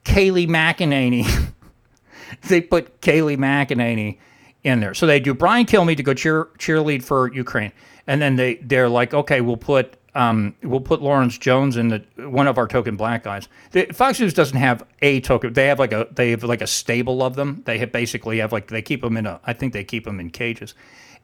[0.05, 1.53] Kayleigh McEnany.
[2.49, 4.19] they put Kayleigh McEnany
[4.65, 4.95] in there.
[4.95, 7.73] So they do Brian Kilmeade to go cheer cheerlead for Ukraine,
[8.07, 12.05] and then they they're like, okay, we'll put um, we'll put Lawrence Jones in the
[12.29, 13.49] one of our token black guys.
[13.73, 15.53] The, Fox News doesn't have a token.
[15.53, 17.63] They have like a they have like a stable of them.
[17.65, 19.41] They have basically have like they keep them in a.
[19.45, 20.75] I think they keep them in cages,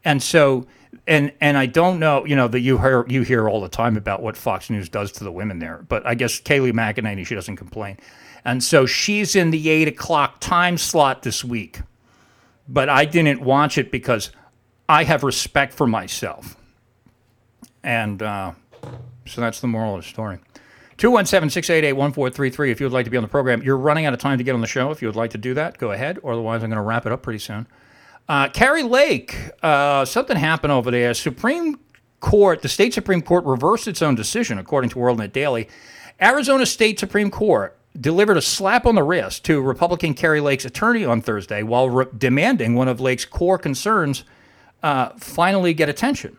[0.05, 0.67] and so
[1.07, 2.25] and and I don't know.
[2.25, 5.13] You know that you hear you hear all the time about what Fox News does
[5.13, 7.99] to the women there, but I guess Kayleigh McEnany she doesn't complain,
[8.45, 11.81] and so she's in the eight o'clock time slot this week
[12.69, 14.31] but I didn't watch it because
[14.89, 16.57] I have respect for myself.
[17.83, 18.53] And uh,
[19.27, 20.39] so that's the moral of the story.
[20.99, 22.71] 217 688 1433.
[22.71, 24.45] If you would like to be on the program, you're running out of time to
[24.45, 24.91] get on the show.
[24.91, 26.19] If you would like to do that, go ahead.
[26.25, 27.67] Otherwise, I'm going to wrap it up pretty soon.
[28.29, 31.15] Uh, Kari Lake, uh, something happened over there.
[31.15, 31.79] Supreme
[32.21, 35.69] Court, the state Supreme Court reversed its own decision, according to WorldNet Daily.
[36.21, 41.05] Arizona State Supreme Court delivered a slap on the wrist to Republican Kari Lake's attorney
[41.05, 44.25] on Thursday while re- demanding one of Lake's core concerns
[44.83, 46.37] uh, finally get attention.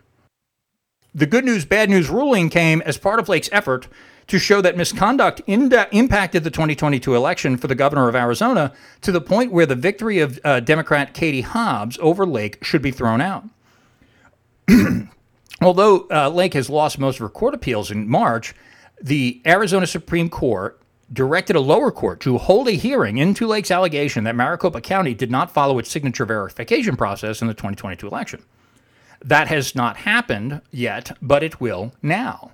[1.14, 3.88] The good news, bad news ruling came as part of Lake's effort
[4.28, 9.20] to show that misconduct impacted the 2022 election for the governor of Arizona to the
[9.20, 13.44] point where the victory of uh, Democrat Katie Hobbs over Lake should be thrown out.
[15.60, 18.54] Although uh, Lake has lost most of her court appeals in March,
[19.02, 20.79] the Arizona Supreme Court
[21.12, 25.30] directed a lower court to hold a hearing into Lake's allegation that Maricopa County did
[25.30, 28.42] not follow its signature verification process in the 2022 election.
[29.22, 32.52] That has not happened yet, but it will now.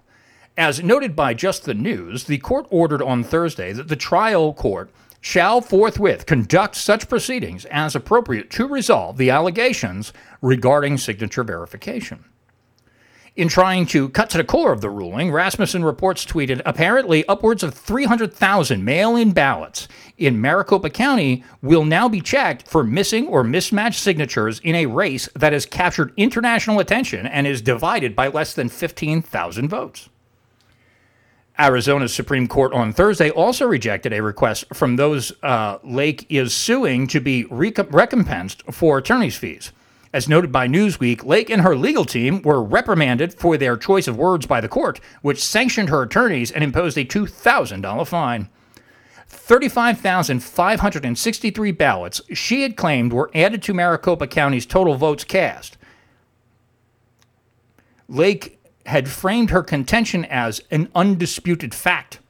[0.57, 4.91] As noted by Just the News, the court ordered on Thursday that the trial court
[5.21, 12.25] shall forthwith conduct such proceedings as appropriate to resolve the allegations regarding signature verification.
[13.37, 17.63] In trying to cut to the core of the ruling, Rasmussen reports tweeted apparently upwards
[17.63, 23.45] of 300,000 mail in ballots in Maricopa County will now be checked for missing or
[23.45, 28.55] mismatched signatures in a race that has captured international attention and is divided by less
[28.55, 30.09] than 15,000 votes.
[31.59, 37.07] Arizona's Supreme Court on Thursday also rejected a request from those uh, Lake is suing
[37.09, 39.73] to be recompensed for attorney's fees.
[40.17, 44.17] As noted by Newsweek, Lake and her legal team were reprimanded for their choice of
[44.17, 48.49] words by the court, which sanctioned her attorneys and imposed a $2,000 fine.
[49.29, 55.77] 35,563 ballots she had claimed were added to Maricopa County's total votes cast.
[58.09, 62.21] Lake had framed her contention as an undisputed fact.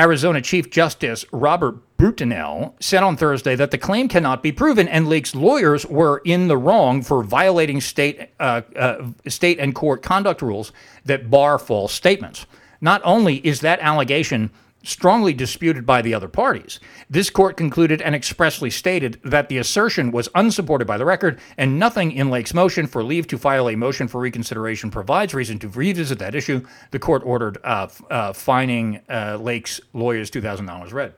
[0.00, 5.08] Arizona Chief Justice Robert Brutinel said on Thursday that the claim cannot be proven, and
[5.08, 10.42] Lake's lawyers were in the wrong for violating state, uh, uh, state and court conduct
[10.42, 10.72] rules
[11.06, 12.44] that bar false statements.
[12.80, 14.50] Not only is that allegation
[14.82, 16.78] strongly disputed by the other parties.
[17.10, 21.78] This court concluded and expressly stated that the assertion was unsupported by the record, and
[21.78, 25.68] nothing in Lake's motion for leave to file a motion for reconsideration provides reason to
[25.68, 26.64] revisit that issue.
[26.92, 31.14] The court ordered uh, uh, fining uh, Lake's lawyers $2,000 red.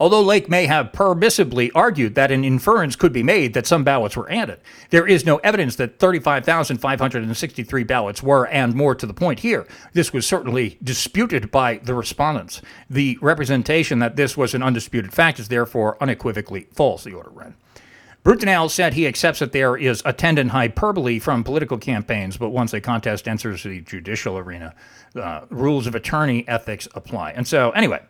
[0.00, 4.16] Although Lake may have permissibly argued that an inference could be made that some ballots
[4.16, 4.60] were added,
[4.90, 10.12] there is no evidence that 35,563 ballots were, and more to the point here, this
[10.12, 12.60] was certainly disputed by the respondents.
[12.90, 17.54] The representation that this was an undisputed fact is therefore unequivocally false, the order ran.
[18.24, 22.80] Brutinel said he accepts that there is attendant hyperbole from political campaigns, but once a
[22.80, 24.74] contest enters the judicial arena,
[25.14, 27.32] uh, rules of attorney ethics apply.
[27.32, 28.00] And so, anyway,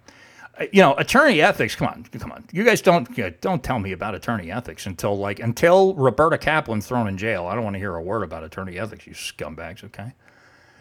[0.72, 1.74] you know, attorney ethics.
[1.74, 2.44] Come on, come on.
[2.52, 6.38] You guys don't you know, don't tell me about attorney ethics until like until Roberta
[6.38, 7.46] Kaplan's thrown in jail.
[7.46, 9.84] I don't want to hear a word about attorney ethics, you scumbags.
[9.84, 10.12] Okay.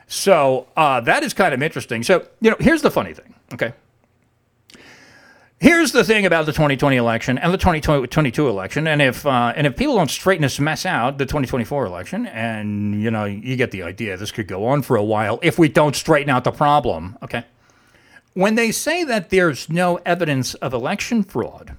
[0.07, 2.03] So uh, that is kind of interesting.
[2.03, 3.33] So you know, here's the funny thing.
[3.53, 3.73] Okay.
[5.63, 9.65] Here's the thing about the 2020 election and the 2022 election, and if uh, and
[9.65, 13.71] if people don't straighten this mess out, the 2024 election, and you know you get
[13.71, 14.17] the idea.
[14.17, 17.17] This could go on for a while if we don't straighten out the problem.
[17.23, 17.45] Okay,
[18.33, 21.75] when they say that there's no evidence of election fraud,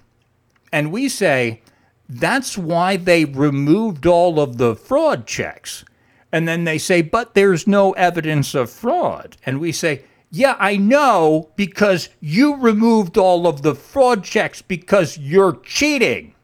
[0.73, 1.61] and we say
[2.09, 5.85] that's why they removed all of the fraud checks,
[6.31, 10.05] and then they say, but there's no evidence of fraud, and we say
[10.35, 16.35] yeah, I know because you removed all of the fraud checks because you're cheating.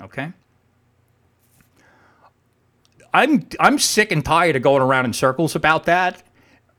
[0.00, 0.32] Okay?
[3.12, 6.22] I'm I'm sick and tired of going around in circles about that.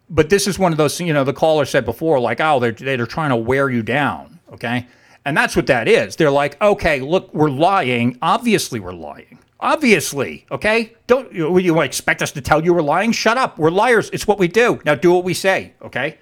[0.10, 2.72] But this is one of those, you know, the caller said before, like, oh, they're
[2.72, 4.40] they're trying to wear you down.
[4.52, 4.88] Okay.
[5.26, 6.18] And that's what that is.
[6.18, 8.18] They're like, okay, look, we're lying.
[8.22, 9.40] Obviously, we're lying.
[9.62, 10.94] Obviously, okay?
[11.08, 13.14] Don't you, you expect us to tell you we're lying?
[13.14, 13.58] Shut up.
[13.58, 14.10] We're liars.
[14.12, 14.82] It's what we do.
[14.86, 16.18] Now do what we say, okay?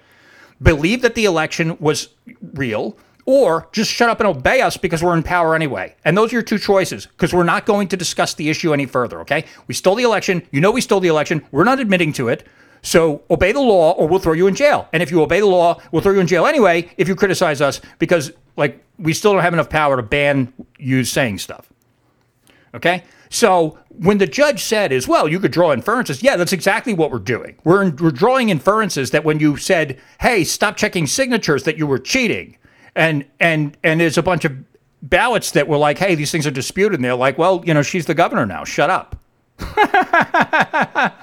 [0.62, 2.08] believe that the election was
[2.54, 5.94] real, or just shut up and obey us because we're in power anyway.
[6.04, 8.86] And those are your two choices because we're not going to discuss the issue any
[8.86, 9.44] further, okay?
[9.66, 10.46] We stole the election.
[10.50, 11.44] You know we stole the election.
[11.52, 12.46] We're not admitting to it.
[12.82, 14.88] So obey the law or we'll throw you in jail.
[14.92, 17.60] And if you obey the law, we'll throw you in jail anyway if you criticize
[17.60, 21.72] us because like we still don't have enough power to ban you saying stuff.
[22.74, 23.04] Okay?
[23.30, 26.22] So when the judge said as well, you could draw inferences.
[26.22, 27.56] Yeah, that's exactly what we're doing.
[27.64, 31.98] We're, we're drawing inferences that when you said, "Hey, stop checking signatures," that you were
[31.98, 32.58] cheating,
[32.94, 34.52] and and and there's a bunch of
[35.02, 37.82] ballots that were like, "Hey, these things are disputed," and they're like, "Well, you know,
[37.82, 38.64] she's the governor now.
[38.64, 39.16] Shut up."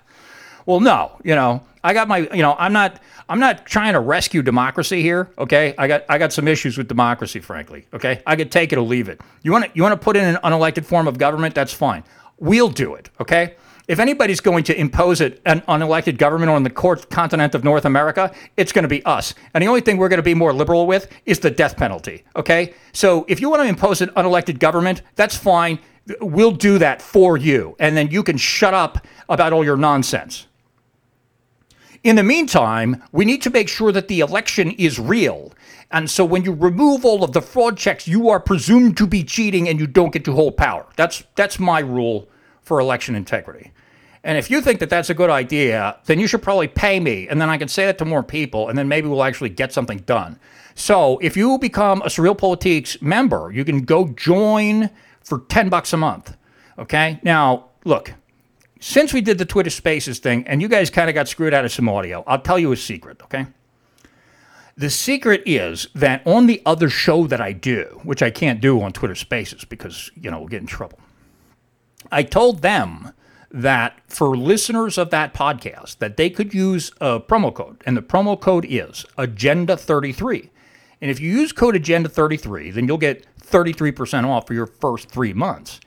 [0.70, 4.00] well, no, you know, I got my, you know, I'm not, I'm not trying to
[4.00, 5.32] rescue democracy here.
[5.40, 7.88] Okay, I got, I got some issues with democracy, frankly.
[7.92, 9.20] Okay, I could take it or leave it.
[9.42, 11.56] You want to, you want to put in an unelected form of government?
[11.56, 12.04] That's fine.
[12.38, 13.10] We'll do it.
[13.20, 13.56] Okay.
[13.88, 18.32] If anybody's going to impose it, an unelected government on the continent of North America,
[18.56, 19.34] it's going to be us.
[19.56, 22.24] And the only thing we're going to be more liberal with is the death penalty.
[22.36, 22.76] Okay.
[22.94, 25.80] So if you want to impose an unelected government, that's fine.
[26.22, 27.76] We'll do that for you.
[27.80, 30.46] And then you can shut up about all your nonsense.
[32.04, 35.52] In the meantime, we need to make sure that the election is real.
[35.92, 39.24] And so when you remove all of the fraud checks, you are presumed to be
[39.24, 40.86] cheating and you don't get to hold power.
[40.96, 42.30] That's that's my rule
[42.62, 43.72] for election integrity.
[44.24, 47.28] And if you think that that's a good idea, then you should probably pay me
[47.28, 49.74] and then I can say that to more people and then maybe we'll actually get
[49.74, 50.40] something done.
[50.76, 54.90] So, if you become a SurrealPolitiks member, you can go join
[55.22, 56.38] for 10 bucks a month.
[56.78, 57.20] Okay?
[57.24, 58.14] Now, look,
[58.80, 61.66] since we did the Twitter Spaces thing, and you guys kind of got screwed out
[61.66, 63.48] of some audio, I'll tell you a secret, okay?
[64.78, 68.82] The secret is that on the other show that I do, which I can't do
[68.82, 71.00] on Twitter Spaces because, you know, we'll get in trouble,
[72.12, 73.12] I told them
[73.52, 78.02] that for listeners of that podcast that they could use a promo code and the
[78.02, 80.52] promo code is agenda 33
[81.02, 85.10] and if you use code agenda 33 then you'll get 33% off for your first
[85.10, 85.80] three months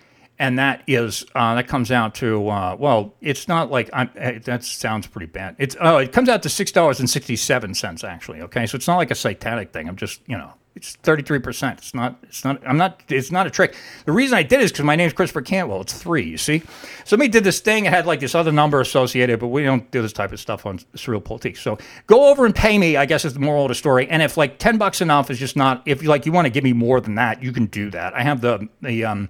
[0.42, 4.40] and that is uh, that comes out to uh, well, it's not like I'm, eh,
[4.40, 5.54] that sounds pretty bad.
[5.60, 8.42] It's oh, it comes out to six dollars and sixty seven cents actually.
[8.42, 9.88] Okay, so it's not like a satanic thing.
[9.88, 11.78] I'm just you know it's thirty three percent.
[11.78, 13.76] It's not it's not I'm not it's not a trick.
[14.04, 15.80] The reason I did it is because my name's Christopher Cantwell.
[15.80, 16.24] It's three.
[16.24, 16.64] You see,
[17.04, 17.86] somebody did this thing.
[17.86, 20.66] It had like this other number associated, but we don't do this type of stuff
[20.66, 21.58] on SurrealPolitiks.
[21.58, 21.78] So
[22.08, 22.96] go over and pay me.
[22.96, 24.08] I guess is the moral of the story.
[24.08, 26.50] And if like ten bucks enough is just not if you like you want to
[26.50, 28.12] give me more than that, you can do that.
[28.14, 29.28] I have the the um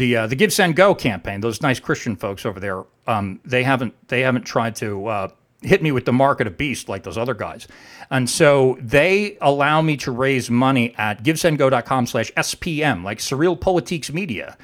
[0.00, 1.40] the uh, the Give Send Go campaign.
[1.40, 5.28] Those nice Christian folks over there, um, they haven't they haven't tried to uh,
[5.62, 7.68] hit me with the mark of a beast like those other guys,
[8.10, 14.56] and so they allow me to raise money at givesendgo.com/spm, like SurrealPolitiks Media.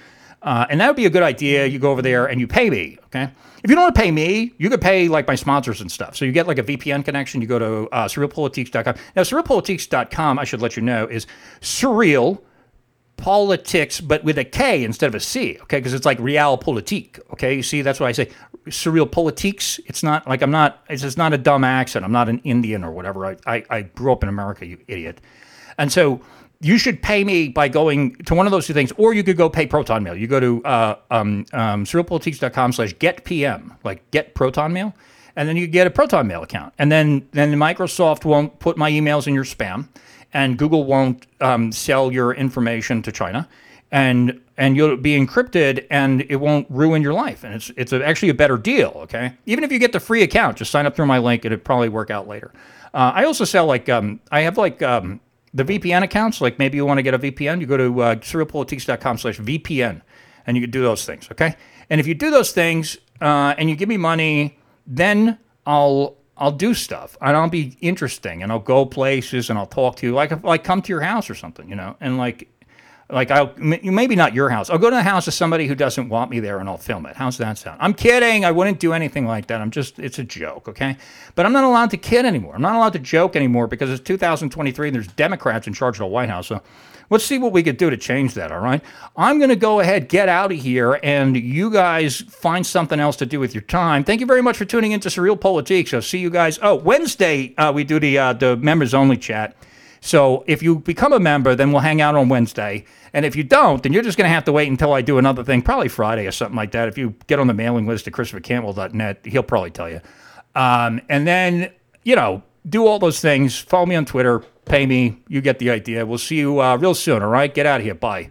[0.42, 1.66] Uh, and that would be a good idea.
[1.66, 3.30] You go over there and you pay me, okay?
[3.64, 6.14] If you don't want to pay me, you could pay like my sponsors and stuff.
[6.14, 7.40] So you get like a VPN connection.
[7.40, 8.94] You go to uh, surrealpolitiks.com.
[9.16, 11.26] Now, surrealpolitiks.com, I should let you know, is
[11.60, 12.38] surreal
[13.16, 15.78] politics, but with a K instead of a C, okay?
[15.78, 17.54] Because it's like realpolitik, okay?
[17.54, 18.30] You see, that's why I say
[18.66, 19.80] SurrealPolitiks.
[19.86, 22.04] It's not like I'm not, it's not a dumb accent.
[22.04, 23.26] I'm not an Indian or whatever.
[23.26, 25.20] I, I, I grew up in America, you idiot.
[25.78, 26.20] And so
[26.60, 29.36] you should pay me by going to one of those two things, or you could
[29.36, 30.16] go pay Proton Mail.
[30.16, 34.94] You go to uh, um, um, surrealpolitiks.com slash getpm, like get Proton Mail,
[35.36, 36.72] and then you get a Proton Mail account.
[36.78, 39.88] And then, then Microsoft won't put my emails in your spam,
[40.36, 43.48] and Google won't um, sell your information to China.
[43.90, 47.44] And and you'll be encrypted, and it won't ruin your life.
[47.44, 48.92] And it's it's actually a better deal.
[49.04, 51.44] Okay, even if you get the free account, just sign up through my link.
[51.44, 52.52] It'll probably work out later.
[52.92, 55.20] Uh, I also sell like um, I have like um,
[55.54, 56.40] the VPN accounts.
[56.40, 60.02] Like maybe you want to get a VPN, you go to uh, slash VPN,
[60.46, 61.28] and you can do those things.
[61.30, 61.54] Okay,
[61.88, 66.52] and if you do those things uh, and you give me money, then I'll I'll
[66.52, 70.14] do stuff and I'll be interesting and I'll go places and I'll talk to you
[70.14, 72.48] like like come to your house or something, you know, and like
[73.08, 74.68] like I'll maybe not your house.
[74.68, 77.06] I'll go to the house of somebody who doesn't want me there and I'll film
[77.06, 77.16] it.
[77.16, 77.78] How's that sound?
[77.80, 78.44] I'm kidding.
[78.44, 79.60] I wouldn't do anything like that.
[79.60, 80.96] I'm just it's a joke, okay?
[81.36, 82.54] But I'm not allowed to kid anymore.
[82.54, 86.00] I'm not allowed to joke anymore because it's 2023 and there's Democrats in charge of
[86.00, 86.48] the White House.
[86.48, 86.60] So
[87.10, 88.82] let's see what we could do to change that, all right?
[89.16, 93.16] I'm going to go ahead, get out of here, and you guys find something else
[93.16, 94.04] to do with your time.
[94.04, 95.94] Thank you very much for tuning into SurrealPolitiks.
[95.94, 96.58] I'll see you guys.
[96.62, 99.56] Oh, Wednesday, uh, we do the, uh, the members only chat.
[100.00, 102.84] So if you become a member, then we'll hang out on Wednesday.
[103.12, 105.18] And if you don't, then you're just going to have to wait until I do
[105.18, 106.86] another thing, probably Friday or something like that.
[106.86, 110.00] If you get on the mailing list at ChristopherCantwell.net, he'll probably tell you.
[110.54, 111.72] Um, and then,
[112.04, 113.58] you know, do all those things.
[113.58, 114.44] Follow me on Twitter.
[114.66, 115.22] Pay me.
[115.28, 116.04] You get the idea.
[116.04, 117.52] We'll see you uh, real soon, all right?
[117.52, 117.94] Get out of here.
[117.94, 118.30] Bye.